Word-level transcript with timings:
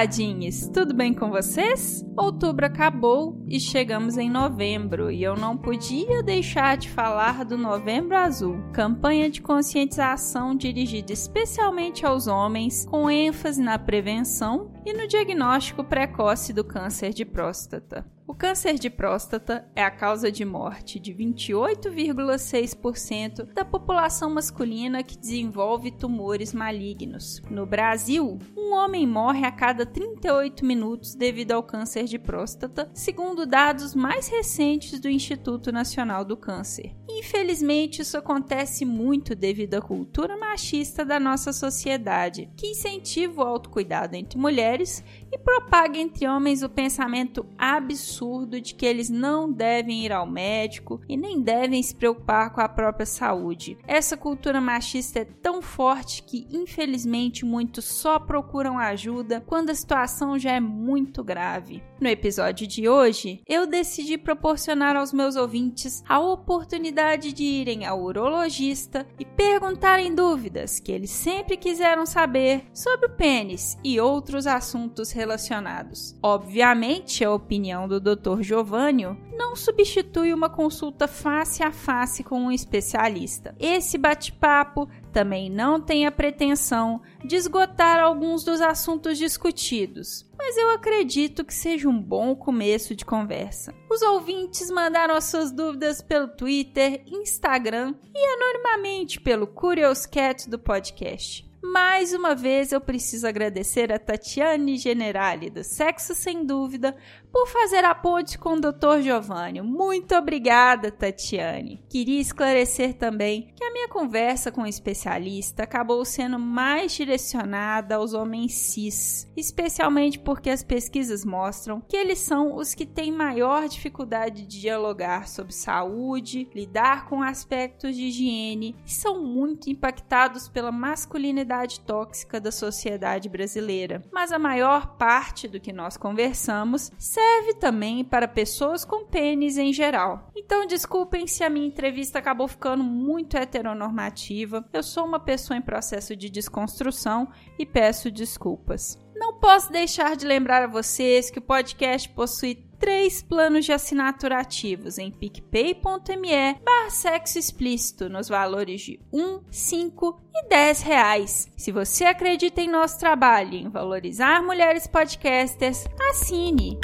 Taradinhos, 0.00 0.66
tudo 0.68 0.94
bem 0.94 1.12
com 1.12 1.28
vocês? 1.28 2.02
Outubro 2.16 2.64
acabou 2.64 3.38
e 3.46 3.60
chegamos 3.60 4.16
em 4.16 4.30
novembro 4.30 5.10
e 5.10 5.22
eu 5.22 5.36
não 5.36 5.58
podia 5.58 6.22
deixar 6.22 6.78
de 6.78 6.88
falar 6.88 7.44
do 7.44 7.58
Novembro 7.58 8.16
Azul, 8.16 8.62
campanha 8.72 9.28
de 9.28 9.42
conscientização 9.42 10.56
dirigida 10.56 11.12
especialmente 11.12 12.06
aos 12.06 12.26
homens, 12.26 12.86
com 12.86 13.10
ênfase 13.10 13.60
na 13.60 13.78
prevenção 13.78 14.72
e 14.86 14.92
no 14.94 15.06
diagnóstico 15.06 15.84
precoce 15.84 16.54
do 16.54 16.64
câncer 16.64 17.12
de 17.12 17.26
próstata. 17.26 18.06
O 18.30 18.34
câncer 18.34 18.78
de 18.78 18.88
próstata 18.88 19.68
é 19.74 19.82
a 19.82 19.90
causa 19.90 20.30
de 20.30 20.44
morte 20.44 21.00
de 21.00 21.12
28,6% 21.12 23.52
da 23.52 23.64
população 23.64 24.32
masculina 24.32 25.02
que 25.02 25.18
desenvolve 25.18 25.90
tumores 25.90 26.54
malignos. 26.54 27.42
No 27.50 27.66
Brasil, 27.66 28.38
um 28.56 28.72
homem 28.72 29.04
morre 29.04 29.44
a 29.44 29.50
cada 29.50 29.84
38 29.84 30.64
minutos 30.64 31.16
devido 31.16 31.50
ao 31.50 31.64
câncer 31.64 32.04
de 32.04 32.20
próstata, 32.20 32.88
segundo 32.94 33.44
dados 33.44 33.96
mais 33.96 34.28
recentes 34.28 35.00
do 35.00 35.08
Instituto 35.08 35.72
Nacional 35.72 36.24
do 36.24 36.36
Câncer. 36.36 36.94
Infelizmente, 37.08 38.02
isso 38.02 38.16
acontece 38.16 38.84
muito 38.84 39.34
devido 39.34 39.74
à 39.74 39.82
cultura 39.82 40.36
machista 40.36 41.04
da 41.04 41.18
nossa 41.18 41.52
sociedade, 41.52 42.48
que 42.56 42.68
incentiva 42.68 43.42
o 43.42 43.46
autocuidado 43.46 44.14
entre 44.14 44.38
mulheres 44.38 45.02
e 45.32 45.38
propaga 45.38 45.98
entre 45.98 46.26
homens 46.26 46.62
o 46.62 46.68
pensamento 46.68 47.46
absurdo 47.56 48.60
de 48.60 48.74
que 48.74 48.86
eles 48.86 49.08
não 49.08 49.50
devem 49.50 50.04
ir 50.04 50.12
ao 50.12 50.26
médico 50.26 51.00
e 51.08 51.16
nem 51.16 51.40
devem 51.40 51.82
se 51.82 51.94
preocupar 51.94 52.52
com 52.52 52.60
a 52.60 52.68
própria 52.68 53.06
saúde. 53.06 53.78
Essa 53.86 54.16
cultura 54.16 54.60
machista 54.60 55.20
é 55.20 55.24
tão 55.24 55.62
forte 55.62 56.22
que, 56.22 56.46
infelizmente, 56.50 57.44
muitos 57.44 57.84
só 57.84 58.18
procuram 58.18 58.78
ajuda 58.78 59.42
quando 59.46 59.70
a 59.70 59.74
situação 59.74 60.38
já 60.38 60.52
é 60.52 60.60
muito 60.60 61.22
grave. 61.22 61.82
No 62.00 62.08
episódio 62.08 62.66
de 62.66 62.88
hoje, 62.88 63.42
eu 63.46 63.66
decidi 63.66 64.16
proporcionar 64.16 64.96
aos 64.96 65.12
meus 65.12 65.36
ouvintes 65.36 66.02
a 66.08 66.18
oportunidade 66.18 67.32
de 67.32 67.44
irem 67.44 67.84
ao 67.84 68.02
urologista 68.02 69.06
e 69.18 69.24
perguntarem 69.24 70.14
dúvidas 70.14 70.80
que 70.80 70.92
eles 70.92 71.10
sempre 71.10 71.56
quiseram 71.56 72.06
saber 72.06 72.64
sobre 72.72 73.06
o 73.06 73.16
pênis 73.16 73.78
e 73.84 74.00
outros 74.00 74.46
assuntos 74.46 75.10
relacionados. 75.20 76.16
Obviamente, 76.22 77.22
a 77.22 77.30
opinião 77.30 77.86
do 77.86 78.00
Dr. 78.00 78.40
Giovânio 78.40 79.18
não 79.36 79.54
substitui 79.54 80.32
uma 80.32 80.48
consulta 80.48 81.06
face 81.06 81.62
a 81.62 81.70
face 81.70 82.24
com 82.24 82.40
um 82.40 82.50
especialista. 82.50 83.54
Esse 83.60 83.98
bate-papo 83.98 84.88
também 85.12 85.50
não 85.50 85.78
tem 85.78 86.06
a 86.06 86.10
pretensão 86.10 87.02
de 87.22 87.36
esgotar 87.36 88.00
alguns 88.00 88.44
dos 88.44 88.62
assuntos 88.62 89.18
discutidos, 89.18 90.26
mas 90.38 90.56
eu 90.56 90.70
acredito 90.70 91.44
que 91.44 91.52
seja 91.52 91.88
um 91.88 92.00
bom 92.00 92.34
começo 92.34 92.94
de 92.94 93.04
conversa. 93.04 93.74
Os 93.90 94.00
ouvintes 94.00 94.70
mandaram 94.70 95.14
as 95.14 95.24
suas 95.24 95.52
dúvidas 95.52 96.00
pelo 96.00 96.28
Twitter, 96.28 97.02
Instagram 97.06 97.94
e 98.14 98.34
anonimamente 98.34 99.20
pelo 99.20 99.46
Curious 99.46 100.06
Cat 100.06 100.48
do 100.48 100.58
podcast. 100.58 101.49
Mais 101.62 102.14
uma 102.14 102.34
vez 102.34 102.72
eu 102.72 102.80
preciso 102.80 103.26
agradecer 103.26 103.92
a 103.92 103.98
Tatiane 103.98 104.78
Generali 104.78 105.50
do 105.50 105.62
Sexo 105.62 106.14
Sem 106.14 106.44
Dúvida 106.44 106.96
por 107.32 107.46
fazer 107.46 107.84
a 107.84 107.94
ponte 107.94 108.38
com 108.38 108.54
o 108.54 108.60
Dr. 108.60 109.00
Giovanni. 109.02 109.60
Muito 109.60 110.14
obrigada, 110.14 110.90
Tatiane. 110.90 111.82
Queria 111.88 112.20
esclarecer 112.20 112.94
também 112.94 113.52
que 113.56 113.64
a 113.64 113.72
minha 113.72 113.88
conversa 113.88 114.50
com 114.50 114.62
o 114.62 114.66
especialista 114.66 115.62
acabou 115.62 116.04
sendo 116.04 116.38
mais 116.38 116.92
direcionada 116.92 117.96
aos 117.96 118.12
homens 118.12 118.54
cis, 118.54 119.30
especialmente 119.36 120.18
porque 120.18 120.50
as 120.50 120.62
pesquisas 120.62 121.24
mostram 121.24 121.80
que 121.88 121.96
eles 121.96 122.18
são 122.18 122.56
os 122.56 122.74
que 122.74 122.86
têm 122.86 123.12
maior 123.12 123.68
dificuldade 123.68 124.46
de 124.46 124.60
dialogar 124.60 125.28
sobre 125.28 125.52
saúde, 125.52 126.48
lidar 126.54 127.08
com 127.08 127.22
aspectos 127.22 127.96
de 127.96 128.04
higiene 128.04 128.76
e 128.84 128.90
são 128.90 129.22
muito 129.22 129.70
impactados 129.70 130.48
pela 130.48 130.72
masculinidade 130.72 131.80
tóxica 131.80 132.40
da 132.40 132.50
sociedade 132.50 133.28
brasileira. 133.28 134.02
Mas 134.12 134.32
a 134.32 134.38
maior 134.38 134.96
parte 134.96 135.48
do 135.48 135.60
que 135.60 135.72
nós 135.72 135.96
conversamos 135.96 136.90
serve 137.20 137.52
também 137.54 138.02
para 138.02 138.26
pessoas 138.26 138.82
com 138.82 139.04
pênis 139.04 139.58
em 139.58 139.74
geral. 139.74 140.30
Então, 140.34 140.66
desculpem 140.66 141.26
se 141.26 141.44
a 141.44 141.50
minha 141.50 141.66
entrevista 141.66 142.18
acabou 142.18 142.48
ficando 142.48 142.82
muito 142.82 143.36
heteronormativa. 143.36 144.64
Eu 144.72 144.82
sou 144.82 145.04
uma 145.04 145.20
pessoa 145.20 145.54
em 145.54 145.60
processo 145.60 146.16
de 146.16 146.30
desconstrução 146.30 147.28
e 147.58 147.66
peço 147.66 148.10
desculpas. 148.10 148.98
Não 149.14 149.34
posso 149.34 149.70
deixar 149.70 150.16
de 150.16 150.26
lembrar 150.26 150.62
a 150.62 150.66
vocês 150.66 151.30
que 151.30 151.38
o 151.38 151.42
podcast 151.42 152.08
possui 152.08 152.54
três 152.78 153.22
planos 153.22 153.66
de 153.66 153.72
assinatura 153.72 154.38
ativos 154.38 154.96
em 154.96 155.10
picpay.me 155.10 156.54
barra 156.64 156.88
sexo 156.88 157.38
explícito 157.38 158.08
nos 158.08 158.30
valores 158.30 158.80
de 158.80 158.98
1, 159.12 159.42
5 159.50 160.22
e 160.34 160.48
10 160.48 160.80
reais. 160.80 161.52
Se 161.54 161.70
você 161.70 162.04
acredita 162.04 162.62
em 162.62 162.70
nosso 162.70 162.98
trabalho 162.98 163.54
em 163.56 163.68
valorizar 163.68 164.42
mulheres 164.42 164.86
podcasters, 164.86 165.84
assine! 166.08 166.78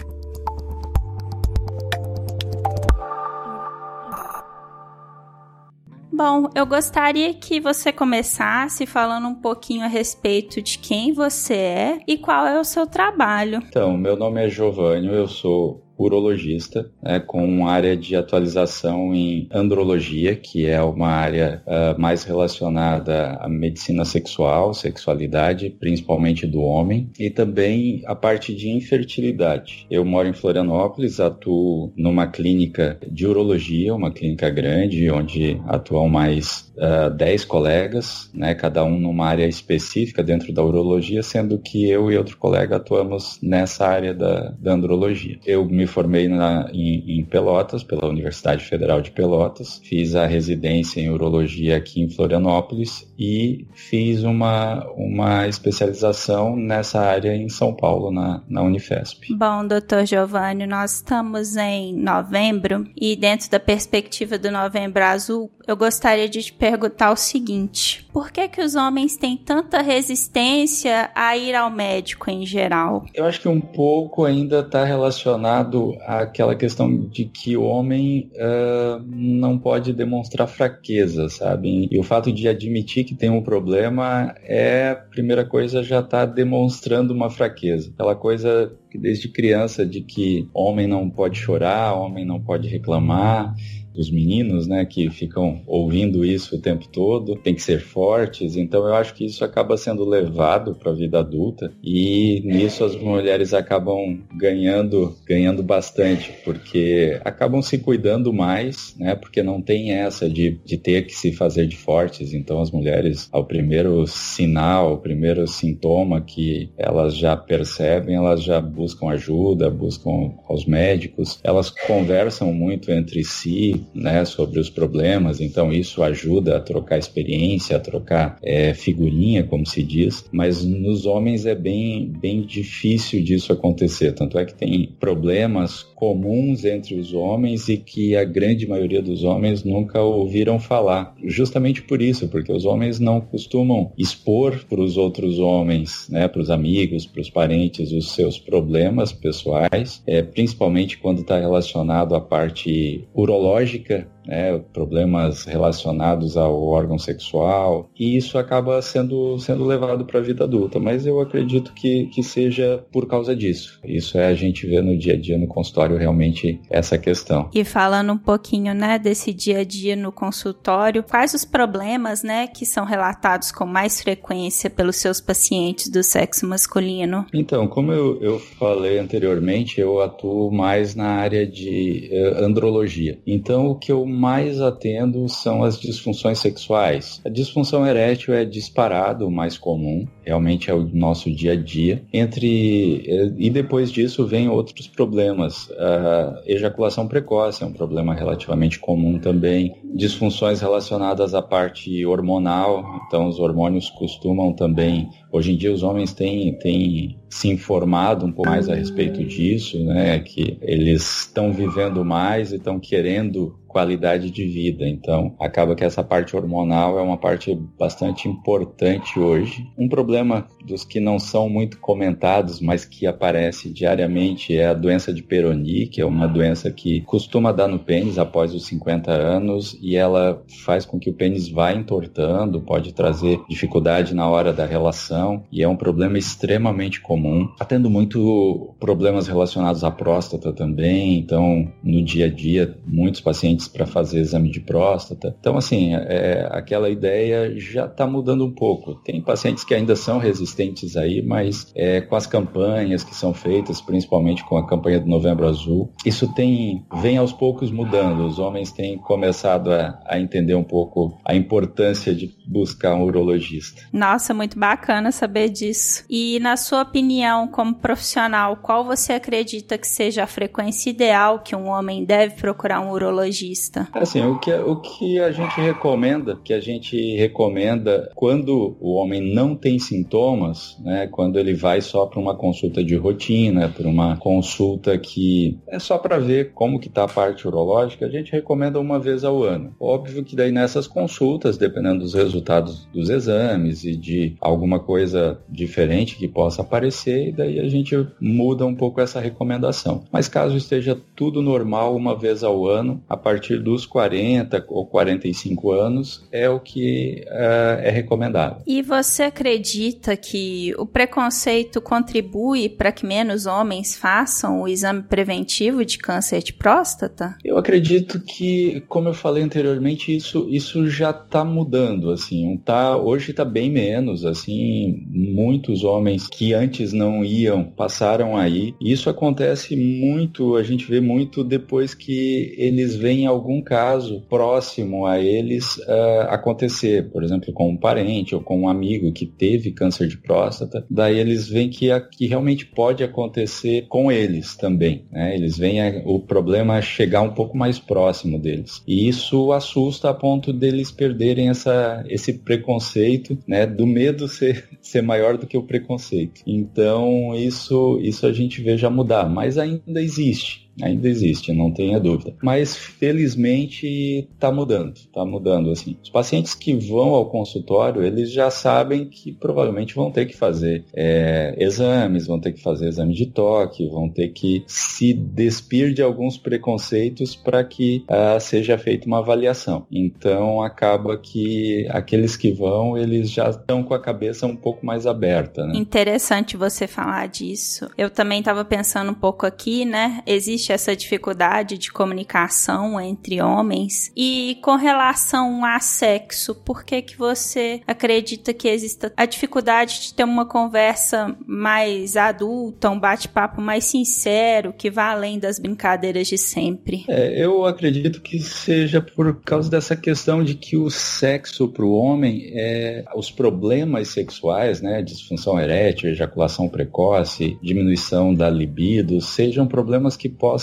Bom, 6.17 6.49
eu 6.55 6.65
gostaria 6.65 7.35
que 7.35 7.61
você 7.61 7.93
começasse 7.93 8.87
falando 8.87 9.29
um 9.29 9.35
pouquinho 9.35 9.85
a 9.85 9.87
respeito 9.87 10.63
de 10.63 10.79
quem 10.79 11.13
você 11.13 11.55
é 11.55 11.99
e 12.09 12.17
qual 12.17 12.47
é 12.47 12.59
o 12.59 12.65
seu 12.65 12.87
trabalho. 12.87 13.63
Então, 13.69 13.99
meu 13.99 14.17
nome 14.17 14.43
é 14.43 14.49
Giovanni, 14.49 15.09
eu 15.09 15.29
sou 15.29 15.86
urologista, 15.99 16.91
né, 17.03 17.21
com 17.21 17.67
área 17.67 17.97
de 17.97 18.15
atualização 18.15 19.15
em 19.15 19.49
andrologia, 19.51 20.37
que 20.37 20.67
é 20.67 20.81
uma 20.83 21.09
área 21.09 21.63
uh, 21.67 22.01
mais 22.01 22.25
relacionada 22.25 23.35
à 23.41 23.49
medicina 23.49 24.05
sexual, 24.05 24.75
sexualidade, 24.75 25.71
principalmente 25.71 26.47
do 26.47 26.61
homem, 26.61 27.11
e 27.19 27.31
também 27.31 28.03
a 28.07 28.15
parte 28.15 28.55
de 28.55 28.71
infertilidade. 28.71 29.87
Eu 29.91 30.05
moro 30.05 30.29
em 30.29 30.33
Florianópolis, 30.33 31.21
atuo 31.21 31.93
numa 31.97 32.27
clínica 32.27 32.99
de 33.11 33.27
urologia, 33.27 33.95
uma 33.95 34.11
clínica 34.11 34.51
grande, 34.51 35.11
onde 35.11 35.61
atuam 35.67 36.09
mais 36.09 36.66
uh, 36.77 37.11
10 37.11 37.45
colegas, 37.45 38.31
né, 38.33 38.55
cada 38.55 38.85
um 38.85 38.99
numa 38.99 39.27
área 39.27 39.47
específica 39.47 40.23
dentro 40.23 40.53
da 40.53 40.63
urologia, 40.63 41.23
sendo 41.23 41.59
que 41.59 41.89
eu 41.89 42.11
e 42.11 42.17
outro 42.17 42.37
colega 42.37 42.77
atuamos 42.77 43.39
nessa 43.43 43.87
área 43.87 44.15
da, 44.15 44.55
da 44.59 44.73
andrologia. 44.73 45.39
Eu 45.45 45.65
me 45.65 45.87
formei 45.87 46.29
na, 46.29 46.69
em, 46.73 47.19
em, 47.21 47.25
Pelotas, 47.25 47.83
pela 47.83 48.09
Universidade 48.09 48.65
Federal 48.65 49.01
de 49.01 49.11
Pelotas, 49.11 49.81
fiz 49.85 50.15
a 50.15 50.27
residência 50.27 51.01
em 51.01 51.11
urologia 51.11 51.77
aqui 51.77 52.01
em 52.01 52.09
Florianópolis 52.09 53.07
e 53.19 53.67
fiz 53.75 54.23
uma, 54.23 54.85
uma 54.97 55.49
especialização 55.49 56.57
nessa 56.57 57.01
área 57.01 57.35
em 57.35 57.49
São 57.49 57.75
Paulo, 57.75 58.11
na, 58.11 58.43
na 58.49 58.63
Unifesp. 58.63 59.35
Bom, 59.35 59.67
doutor 59.67 60.07
Giovanni, 60.07 60.67
nós 60.67 60.97
estamos 60.97 61.57
em 61.57 61.95
novembro 61.95 62.87
e 62.97 63.17
dentro 63.17 63.51
da 63.51 63.59
perspectiva 63.59 64.39
do 64.39 64.51
Novembro 64.51 65.03
Azul, 65.03 65.51
eu 65.67 65.77
gostaria 65.77 66.29
de 66.29 66.43
te 66.43 66.53
perguntar 66.53 67.11
o 67.11 67.17
seguinte: 67.17 68.07
por 68.13 68.31
que 68.31 68.49
que 68.49 68.61
os 68.61 68.75
homens 68.75 69.17
têm 69.17 69.37
tanta 69.37 69.83
resistência 69.83 71.11
a 71.15 71.37
ir 71.37 71.55
ao 71.55 71.71
médico 71.71 72.31
em 72.31 72.47
geral? 72.47 73.05
Eu 73.15 73.25
acho 73.25 73.41
que 73.41 73.49
um 73.49 73.61
pouco 73.61 74.25
ainda 74.25 74.61
está 74.61 74.85
relacionado 74.85 75.95
àquela 76.07 76.55
questão 76.55 76.95
de 77.09 77.25
que 77.25 77.57
o 77.57 77.65
homem 77.65 78.31
uh, 78.35 79.05
não 79.07 79.59
pode 79.59 79.93
demonstrar 79.93 80.47
fraqueza, 80.47 81.29
sabe? 81.29 81.89
E 81.91 81.99
o 81.99 82.03
fato 82.03 82.33
de 82.33 82.49
admitir 82.49 83.05
que 83.05 83.15
tem 83.15 83.31
um 83.31 83.43
problema 83.43 84.35
é 84.43 84.95
primeira 84.95 85.45
coisa 85.45 85.83
já 85.83 86.01
está 86.01 86.25
demonstrando 86.25 87.13
uma 87.13 87.31
fraqueza. 87.31 87.91
Aquela 87.93 88.15
coisa 88.15 88.73
desde 88.95 89.29
criança 89.29 89.85
de 89.85 90.01
que 90.01 90.49
homem 90.55 90.87
não 90.87 91.11
pode 91.11 91.39
chorar, 91.39 91.95
homem 91.95 92.25
não 92.25 92.41
pode 92.41 92.69
reclamar 92.69 93.55
dos 93.97 94.11
meninos, 94.11 94.67
né, 94.67 94.85
que 94.85 95.09
ficam 95.11 95.63
ouvindo 95.67 96.25
isso 96.25 96.57
o 96.57 96.61
tempo 96.61 96.87
todo, 96.89 97.37
tem 97.37 97.55
que 97.55 97.63
ser 97.63 97.81
fortes. 97.81 98.57
Então 98.57 98.87
eu 98.87 98.95
acho 98.95 99.15
que 99.15 99.25
isso 99.25 99.45
acaba 99.45 99.77
sendo 99.77 100.05
levado 100.05 100.75
para 100.75 100.93
a 100.93 100.95
vida 100.95 101.19
adulta 101.19 101.73
e 101.83 102.43
nisso 102.45 102.85
as 102.85 102.95
mulheres 102.95 103.55
acabam 103.55 104.21
ganhando, 104.37 105.17
ganhando 105.27 105.63
bastante, 105.63 106.33
porque 106.45 107.19
acabam 107.25 107.63
se 107.63 107.79
cuidando 107.79 108.33
mais, 108.33 108.95
né, 108.99 109.15
porque 109.15 109.43
não 109.43 109.61
tem 109.61 109.93
essa 109.93 110.29
de, 110.29 110.61
de 110.65 110.77
ter 110.77 111.07
que 111.07 111.15
se 111.15 111.33
fazer 111.33 111.67
de 111.67 111.77
fortes. 111.77 112.33
Então 112.35 112.61
as 112.61 112.71
mulheres, 112.71 113.29
ao 113.33 113.45
primeiro 113.45 114.07
sinal, 114.07 114.89
ao 114.89 114.99
primeiro 114.99 115.47
sintoma 115.47 116.21
que 116.21 116.71
elas 116.77 117.17
já 117.17 117.37
percebem, 117.37 118.17
elas 118.17 118.43
já 118.43 118.61
buscam 118.61 119.09
ajuda, 119.09 119.71
buscam 119.71 120.33
aos 120.49 120.67
médicos, 120.67 121.39
elas 121.43 121.71
conversam 121.71 122.53
muito 122.53 122.91
entre 122.91 123.25
si, 123.25 123.86
né, 123.95 124.25
sobre 124.25 124.61
os 124.61 124.71
problemas, 124.71 125.41
então 125.41 125.73
isso 125.73 126.03
ajuda 126.03 126.57
a 126.57 126.61
trocar 126.61 126.99
experiência, 126.99 127.77
a 127.77 127.81
trocar 127.81 128.39
é, 128.43 128.75
figurinha, 128.75 129.45
como 129.45 129.67
se 129.67 129.83
diz, 129.83 130.25
mas 130.33 130.65
nos 130.65 131.07
homens 131.07 131.47
é 131.47 131.55
bem, 131.55 132.13
bem 132.21 132.43
difícil 132.43 133.23
disso 133.23 133.53
acontecer, 133.53 134.13
tanto 134.13 134.39
é 134.39 134.45
que 134.45 134.55
tem 134.55 134.91
problemas 134.99 135.83
comuns 135.83 136.65
entre 136.65 136.95
os 136.95 137.15
homens 137.15 137.69
e 137.69 137.77
que 137.77 138.17
a 138.17 138.25
grande 138.25 138.67
maioria 138.67 139.03
dos 139.03 139.25
homens 139.25 139.65
nunca 139.65 140.01
ouviram 140.01 140.59
falar, 140.59 141.15
justamente 141.25 141.83
por 141.83 142.03
isso, 142.03 142.29
porque 142.29 142.53
os 142.53 142.65
homens 142.65 142.99
não 142.99 143.21
costumam 143.21 143.93
expor 143.97 144.65
para 144.69 144.81
os 144.81 144.97
outros 144.97 145.39
homens, 145.39 146.09
né, 146.11 146.29
para 146.29 146.41
os 146.41 146.51
amigos, 146.51 147.07
para 147.07 147.21
os 147.21 147.31
parentes, 147.31 147.93
os 147.93 148.13
seus 148.13 148.39
problemas 148.39 149.13
pessoais, 149.13 150.03
é, 150.07 150.23
principalmente 150.23 150.99
quando 150.99 151.21
está 151.21 151.39
relacionado 151.39 152.15
à 152.15 152.21
parte 152.21 153.05
urológica 153.15 153.76
lógica 153.77 154.09
né, 154.27 154.59
problemas 154.73 155.45
relacionados 155.45 156.37
ao 156.37 156.63
órgão 156.63 156.99
sexual, 156.99 157.91
e 157.99 158.17
isso 158.17 158.39
acaba 158.39 158.81
sendo, 158.83 159.39
sendo 159.39 159.65
levado 159.65 160.05
para 160.05 160.21
a 160.21 160.23
vida 160.23 160.45
adulta. 160.45 160.79
Mas 160.79 161.07
eu 161.07 161.21
acredito 161.21 161.73
que, 161.73 162.07
que 162.07 162.23
seja 162.23 162.85
por 162.93 163.07
causa 163.07 163.35
disso. 163.35 163.79
Isso 163.85 164.19
é 164.19 164.27
a 164.27 164.35
gente 164.35 164.67
vê 164.67 164.81
no 164.81 164.97
dia 164.97 165.15
a 165.15 165.21
dia 165.21 165.39
no 165.39 165.47
consultório 165.47 165.97
realmente 165.97 166.61
essa 166.71 166.99
questão. 166.99 167.51
E 167.55 167.65
falando 167.65 168.13
um 168.13 168.19
pouquinho, 168.19 168.75
né, 168.75 168.99
desse 168.99 169.33
dia 169.33 169.61
a 169.61 169.65
dia 169.65 169.97
no 169.97 170.11
consultório, 170.11 171.03
quais 171.03 171.35
os 171.35 171.45
problemas, 171.45 172.23
né, 172.23 172.47
que 172.47 172.67
são 172.67 172.85
relatados 172.85 173.53
com 173.53 173.65
mais 173.65 174.01
frequência 174.03 174.69
pelos 174.69 174.97
seus 174.97 175.21
pacientes 175.21 175.89
do 175.89 176.03
sexo 176.03 176.47
masculino? 176.47 177.27
Então, 177.33 177.67
como 177.69 177.93
eu, 177.93 178.21
eu 178.21 178.39
falei 178.39 178.99
anteriormente, 178.99 179.81
eu 179.81 180.01
atuo 180.01 180.51
mais 180.51 180.95
na 180.95 181.09
área 181.09 181.47
de 181.47 182.11
uh, 182.13 182.45
andrologia. 182.45 183.19
Então, 183.27 183.69
o 183.69 183.75
que 183.75 183.93
eu 183.93 184.05
mais 184.17 184.61
atendo 184.61 185.29
são 185.29 185.63
as 185.63 185.79
disfunções 185.79 186.39
sexuais. 186.39 187.21
A 187.25 187.29
disfunção 187.29 187.87
erétil 187.87 188.35
é 188.35 188.45
disparado 188.45 189.27
o 189.27 189.31
mais 189.31 189.59
comum, 189.59 190.07
realmente 190.25 190.71
é 190.71 190.75
o 190.75 190.89
nosso 190.93 191.31
dia 191.31 191.53
a 191.53 191.57
dia. 191.57 192.03
Entre 192.13 193.05
eh, 193.07 193.33
e 193.37 193.51
depois 193.51 193.93
disso 193.93 194.27
vem 194.27 194.49
outros 194.49 194.87
problemas. 194.87 195.71
A 195.79 196.43
ejaculação 196.47 197.07
precoce 197.07 197.63
é 197.63 197.67
um 197.67 197.73
problema 197.73 198.15
relativamente 198.15 198.79
comum 198.79 199.19
também. 199.19 199.75
Disfunções 199.95 200.61
relacionadas 200.61 201.35
à 201.35 201.43
parte 201.43 202.05
hormonal, 202.07 203.03
então 203.07 203.29
os 203.29 203.39
hormônios 203.39 203.91
costumam 203.91 204.53
também 204.53 205.09
Hoje 205.37 205.53
em 205.53 205.57
dia 205.57 205.71
os 205.71 205.83
homens 205.83 206.15
têm, 206.15 206.55
têm 206.55 207.19
se 207.29 207.49
informado 207.49 208.25
um 208.25 208.33
pouco 208.33 208.49
mais 208.49 208.71
a 208.71 208.75
respeito 208.75 209.23
disso, 209.23 209.79
né? 209.85 210.19
Que 210.21 210.57
eles 210.63 211.27
estão 211.27 211.53
vivendo 211.53 212.03
mais 212.03 212.53
e 212.53 212.57
estão 212.57 212.81
querendo 212.81 213.55
qualidade 213.77 214.31
de 214.31 214.47
vida. 214.47 214.89
Então, 214.89 215.37
acaba 215.39 215.75
que 215.75 215.85
essa 215.85 216.03
parte 216.03 216.35
hormonal 216.35 216.99
é 216.99 217.03
uma 217.03 217.19
parte 217.19 217.55
bastante 217.79 218.27
importante 218.27 219.21
hoje. 219.21 219.69
Um 219.77 219.87
problema 219.87 220.49
dos 220.65 220.83
que 220.83 220.99
não 220.99 221.19
são 221.19 221.47
muito 221.47 221.79
comentados, 221.79 222.59
mas 222.59 222.87
que 222.87 223.07
aparece 223.07 223.71
diariamente 223.71 224.57
é 224.57 224.69
a 224.69 224.73
doença 224.73 225.13
de 225.13 225.23
Peyronie, 225.23 225.89
que 225.89 226.01
é 226.01 226.07
uma 226.07 226.27
doença 226.27 226.73
que 226.73 227.03
costuma 227.03 227.53
dar 227.53 227.69
no 227.69 227.79
pênis 227.79 228.19
após 228.19 228.55
os 228.55 228.65
50 228.65 229.13
anos 229.13 229.79
e 229.83 229.95
ela 229.95 230.43
faz 230.65 230.87
com 230.87 230.99
que 230.99 231.11
o 231.11 231.15
pênis 231.15 231.47
vá 231.47 231.71
entortando, 231.75 232.63
pode 232.63 232.95
trazer 232.95 233.39
dificuldade 233.47 234.15
na 234.15 234.27
hora 234.27 234.55
da 234.55 234.65
relação 234.65 235.45
e 235.53 235.63
é 235.63 235.69
um 235.69 235.77
problema 235.77 236.17
extremamente 236.17 237.03
comum. 237.03 237.47
Atendo 237.61 237.91
muito 237.91 238.75
problemas 238.81 239.27
relacionados 239.29 239.85
à 239.85 239.91
próstata 239.91 240.51
também, 240.51 241.19
então 241.19 241.71
no 241.85 242.03
dia 242.03 242.25
a 242.25 242.31
dia 242.31 242.75
muitos 242.87 243.21
pacientes 243.21 243.66
para 243.69 243.87
fazer 243.87 244.21
exame 244.21 244.51
de 244.51 244.61
próstata. 244.61 245.35
Então, 245.39 245.57
assim, 245.57 245.95
é, 245.95 246.49
aquela 246.51 246.89
ideia 246.91 247.59
já 247.59 247.87
está 247.87 248.07
mudando 248.07 248.45
um 248.45 248.53
pouco. 248.53 248.95
Tem 248.97 249.21
pacientes 249.21 249.65
que 249.65 249.75
ainda 249.75 249.97
são 249.97 250.19
resistentes 250.19 250.97
aí, 250.97 251.23
mas 251.23 251.73
é, 251.75 252.01
com 252.01 252.17
as 252.17 252.27
campanhas 252.27 253.05
que 253.05 253.15
são 253.15 253.33
feitas, 253.33 253.81
principalmente 253.81 254.45
com 254.45 254.57
a 254.57 254.67
campanha 254.67 255.01
do 255.01 255.07
Novembro 255.07 255.47
Azul, 255.47 255.93
isso 256.05 256.33
tem 256.35 256.85
vem 257.01 257.17
aos 257.17 257.33
poucos 257.33 257.71
mudando. 257.71 258.27
Os 258.27 258.39
homens 258.39 258.73
têm 258.73 258.99
começado 258.99 259.73
a, 259.73 259.99
a 260.07 260.19
entender 260.19 260.55
um 260.55 260.65
pouco 260.65 261.19
a 261.25 261.35
importância 261.35 262.15
de 262.15 262.35
buscar 262.47 262.95
um 262.95 263.03
urologista. 263.03 263.83
Nossa, 263.93 264.33
muito 264.33 264.59
bacana 264.59 265.11
saber 265.13 265.49
disso. 265.49 266.05
E 266.09 266.39
na 266.41 266.57
sua 266.57 266.83
opinião, 266.83 267.49
como 267.49 267.75
profissional, 267.75 268.57
qual 268.57 268.85
você 268.85 269.15
acredita 269.15 269.79
que 269.79 269.87
seja 269.87 270.25
a 270.25 270.27
frequência 270.27 270.91
ideal 270.91 271.41
que 271.41 271.55
um 271.55 271.69
homem 271.69 272.05
deve 272.05 272.37
procurar 272.37 272.81
um 272.81 272.91
urologista? 272.91 273.56
Vista? 273.57 273.89
Assim, 273.93 274.23
o 274.23 274.39
que, 274.39 274.53
o 274.53 274.77
que 274.77 275.19
a 275.19 275.33
gente 275.33 275.59
recomenda, 275.61 276.39
que 276.45 276.53
a 276.53 276.61
gente 276.61 277.17
recomenda 277.17 278.11
quando 278.15 278.77
o 278.81 278.93
homem 278.95 279.35
não 279.35 279.55
tem 279.55 279.79
sintomas, 279.79 280.77
né, 280.81 281.07
quando 281.07 281.39
ele 281.39 281.55
vai 281.55 281.81
só 281.81 282.07
para 282.07 282.21
uma 282.21 282.37
consulta 282.37 282.85
de 282.85 282.95
rotina, 282.95 283.69
para 283.69 283.89
uma 283.89 284.17
consulta 284.19 284.97
que 284.99 285.59
é 285.69 285.79
só 285.79 285.97
para 285.97 286.19
ver 286.19 286.53
como 286.53 286.79
que 286.79 286.89
está 286.89 287.05
a 287.05 287.09
parte 287.09 287.47
urológica, 287.49 288.07
a 288.07 288.11
gente 288.11 288.33
recomenda 288.33 288.79
uma 288.79 288.99
vez 288.99 289.25
ao 289.25 289.43
ano. 289.43 289.75
Óbvio 289.81 290.25
que 290.25 290.37
daí 290.37 290.53
nessas 290.53 290.87
consultas, 290.87 291.57
dependendo 291.57 292.01
dos 292.01 292.15
resultados 292.15 292.87
dos 292.93 293.09
exames 293.09 293.85
e 293.85 293.97
de 293.97 294.37
alguma 294.41 294.79
coisa 294.79 295.41
diferente 295.49 296.17
que 296.17 296.29
possa 296.29 296.63
aparecer, 296.63 297.29
e 297.29 297.33
daí 297.33 297.59
a 297.59 297.69
gente 297.69 298.07
muda 298.21 298.67
um 298.67 298.75
pouco 298.75 299.01
essa 299.01 299.21
recomendação. 299.21 300.05
Mas 300.13 300.29
caso 300.29 300.57
esteja 300.57 300.99
tudo 301.15 301.41
normal 301.41 301.97
uma 301.97 302.15
vez 302.17 302.43
ao 302.43 302.67
ano, 302.67 303.03
a 303.09 303.17
partir 303.17 303.36
partir 303.37 303.59
dos 303.59 303.85
40 303.85 304.65
ou 304.69 304.87
45 304.87 305.71
anos 305.71 306.27
é 306.33 306.49
o 306.49 306.59
que 306.59 307.23
uh, 307.27 307.81
é 307.83 307.91
recomendado. 307.91 308.63
E 308.67 308.81
você 308.81 309.25
acredita 309.25 310.17
que 310.17 310.75
o 310.79 310.87
preconceito 310.87 311.81
contribui 311.83 312.71
para 312.71 312.91
que 312.91 313.05
menos 313.05 313.45
homens 313.45 313.95
façam 313.95 314.63
o 314.63 314.69
exame 314.69 315.03
preventivo 315.03 315.85
de 315.85 315.99
câncer 315.99 316.43
de 316.43 316.55
próstata? 316.55 317.37
Eu 317.45 317.59
acredito 317.59 318.21
que, 318.21 318.83
como 318.89 319.11
eu 319.11 319.15
falei 319.15 319.43
anteriormente, 319.43 320.17
isso, 320.17 320.49
isso 320.51 320.89
já 320.89 321.11
está 321.11 321.45
mudando, 321.45 322.11
assim, 322.11 322.57
tá, 322.65 322.97
hoje 322.97 323.33
está 323.33 323.45
bem 323.45 323.71
menos, 323.71 324.25
assim, 324.25 325.05
muitos 325.11 325.85
homens 325.85 326.27
que 326.27 326.55
antes 326.55 326.95
não 326.95 327.23
iam 327.23 327.65
passaram 327.65 328.35
aí. 328.35 328.75
Isso 328.81 329.11
acontece 329.11 329.77
muito, 329.77 330.57
a 330.57 330.63
gente 330.63 330.87
vê 330.87 331.01
muito 331.01 331.45
depois 331.45 331.93
que 331.93 332.55
eles 332.57 332.97
veem 333.27 333.29
algum 333.29 333.61
caso 333.61 334.23
próximo 334.29 335.05
a 335.05 335.19
eles 335.19 335.77
uh, 335.79 336.29
acontecer, 336.29 337.11
por 337.11 337.23
exemplo, 337.23 337.53
com 337.53 337.71
um 337.71 337.77
parente 337.77 338.35
ou 338.35 338.41
com 338.41 338.61
um 338.61 338.69
amigo 338.69 339.13
que 339.13 339.27
teve 339.27 339.73
câncer 339.73 340.07
de 340.07 340.17
próstata, 340.17 340.87
daí 340.89 341.19
eles 341.19 341.49
veem 341.49 341.69
que, 341.69 341.89
que 342.13 342.27
realmente 342.27 342.65
pode 342.65 343.03
acontecer 343.03 343.87
com 343.89 344.11
eles 344.11 344.57
também, 344.57 345.05
né? 345.11 345.35
Eles 345.35 345.59
veem 345.59 345.83
a, 345.83 346.03
o 346.05 346.21
problema 346.21 346.81
chegar 346.81 347.23
um 347.23 347.35
pouco 347.35 347.57
mais 347.57 347.79
próximo 347.79 348.39
deles. 348.39 348.83
E 348.87 349.09
isso 349.09 349.53
assusta 349.53 350.11
a 350.11 350.15
ponto 350.15 350.53
deles 350.53 350.91
perderem 350.91 351.49
essa, 351.49 352.05
esse 352.09 352.33
preconceito, 352.33 353.37
né? 353.47 353.67
Do 353.67 353.87
medo 353.87 354.29
ser, 354.29 354.69
ser 354.81 355.03
maior 355.03 355.37
do 355.37 355.47
que 355.47 355.57
o 355.57 355.63
preconceito. 355.63 356.43
Então, 356.47 357.35
isso, 357.35 357.99
isso 358.01 358.27
a 358.27 358.33
gente 358.33 358.63
vê 358.63 358.77
já 358.77 358.89
mudar, 358.89 359.29
mas 359.29 359.59
ainda 359.59 360.01
existe 360.01 360.66
ainda 360.83 361.09
existe, 361.09 361.53
não 361.53 361.71
tenha 361.71 361.99
dúvida. 361.99 362.35
Mas 362.43 362.77
felizmente 362.77 364.29
está 364.35 364.53
mudando, 364.53 364.95
está 364.97 365.25
mudando 365.25 365.71
assim. 365.71 365.97
Os 366.03 366.11
pacientes 366.11 366.55
que 366.55 366.75
vão 366.75 367.15
ao 367.15 367.31
consultório, 367.31 368.03
eles 368.03 368.31
já 368.31 368.51
sabem 368.51 369.07
que 369.07 369.33
provavelmente 369.33 369.95
vão 369.95 370.11
ter 370.11 370.27
que 370.27 370.37
fazer 370.37 370.85
é, 370.95 371.55
exames, 371.59 372.27
vão 372.27 372.41
ter 372.41 372.53
que 372.53 372.63
fazer 372.63 372.89
exame 372.89 373.15
de 373.15 373.27
toque, 373.27 373.89
vão 373.89 374.09
ter 374.09 374.29
que 374.29 374.65
se 374.67 375.13
despir 375.13 375.93
de 375.93 376.03
alguns 376.03 376.37
preconceitos 376.37 377.35
para 377.35 377.63
que 377.65 378.05
uh, 378.11 378.41
seja 378.41 378.79
feita 378.79 379.07
uma 379.07 379.19
avaliação. 379.19 379.87
Então 379.91 380.63
acaba 380.63 381.17
que 381.17 381.87
aqueles 381.91 382.37
que 382.37 382.53
vão, 382.53 382.97
eles 382.97 383.31
já 383.31 383.51
estão 383.51 383.83
com 383.83 383.95
a 383.95 384.01
cabeça 384.01 384.47
um 384.47 384.57
pouco 384.57 384.85
mais 384.85 385.07
aberta. 385.07 385.67
Né? 385.67 385.77
Interessante 385.77 386.57
você 386.57 386.87
falar 386.87 387.27
disso. 387.29 387.89
Eu 387.97 388.11
também 388.11 388.41
estava 388.41 388.65
pensando 388.65 389.11
um 389.11 389.15
pouco 389.15 389.47
aqui, 389.47 389.85
né? 389.85 390.23
Existe 390.27 390.66
existe 390.67 390.73
essa 390.73 390.97
dificuldade 390.97 391.79
de 391.79 391.93
comunicação 391.93 393.01
entre 393.01 393.41
homens? 393.41 394.11
E 394.17 394.59
com 394.63 394.77
relação 394.77 395.65
a 395.65 395.79
sexo, 395.81 396.55
por 396.55 396.85
que 396.85 397.03
que 397.03 397.17
você 397.17 397.81
acredita 397.87 398.53
que 398.53 398.69
exista 398.69 399.13
a 399.17 399.27
dificuldade 399.27 400.01
de 400.01 400.15
ter 400.15 400.25
uma 400.25 400.47
conversa 400.47 401.37
mais 401.47 402.17
adulta, 402.17 402.91
um 402.91 402.99
bate-papo 402.99 403.61
mais 403.61 403.85
sincero, 403.85 404.73
que 404.77 404.91
vá 404.91 405.13
além 405.13 405.39
das 405.39 405.59
brincadeiras 405.59 406.27
de 406.27 406.39
sempre? 406.39 407.05
É, 407.09 407.45
eu 407.45 407.65
acredito 407.65 408.21
que 408.21 408.39
seja 408.41 409.01
por 409.01 409.41
causa 409.43 409.71
dessa 409.71 409.97
questão 409.97 410.43
de 410.43 410.55
que 410.55 410.77
o 410.77 410.91
sexo 410.91 411.69
para 411.69 411.85
o 411.85 411.93
homem 411.93 412.51
é 412.55 413.05
os 413.15 413.31
problemas 413.31 414.09
sexuais, 414.09 414.81
né, 414.81 415.03
disfunção 415.03 415.59
erétil, 415.59 416.11
ejaculação 416.11 416.69
precoce, 416.69 417.59
diminuição 417.63 418.35
da 418.35 418.49
libido, 418.51 419.21
sejam 419.21 419.67
problemas 419.67 420.17
que 420.17 420.29
possam 420.29 420.56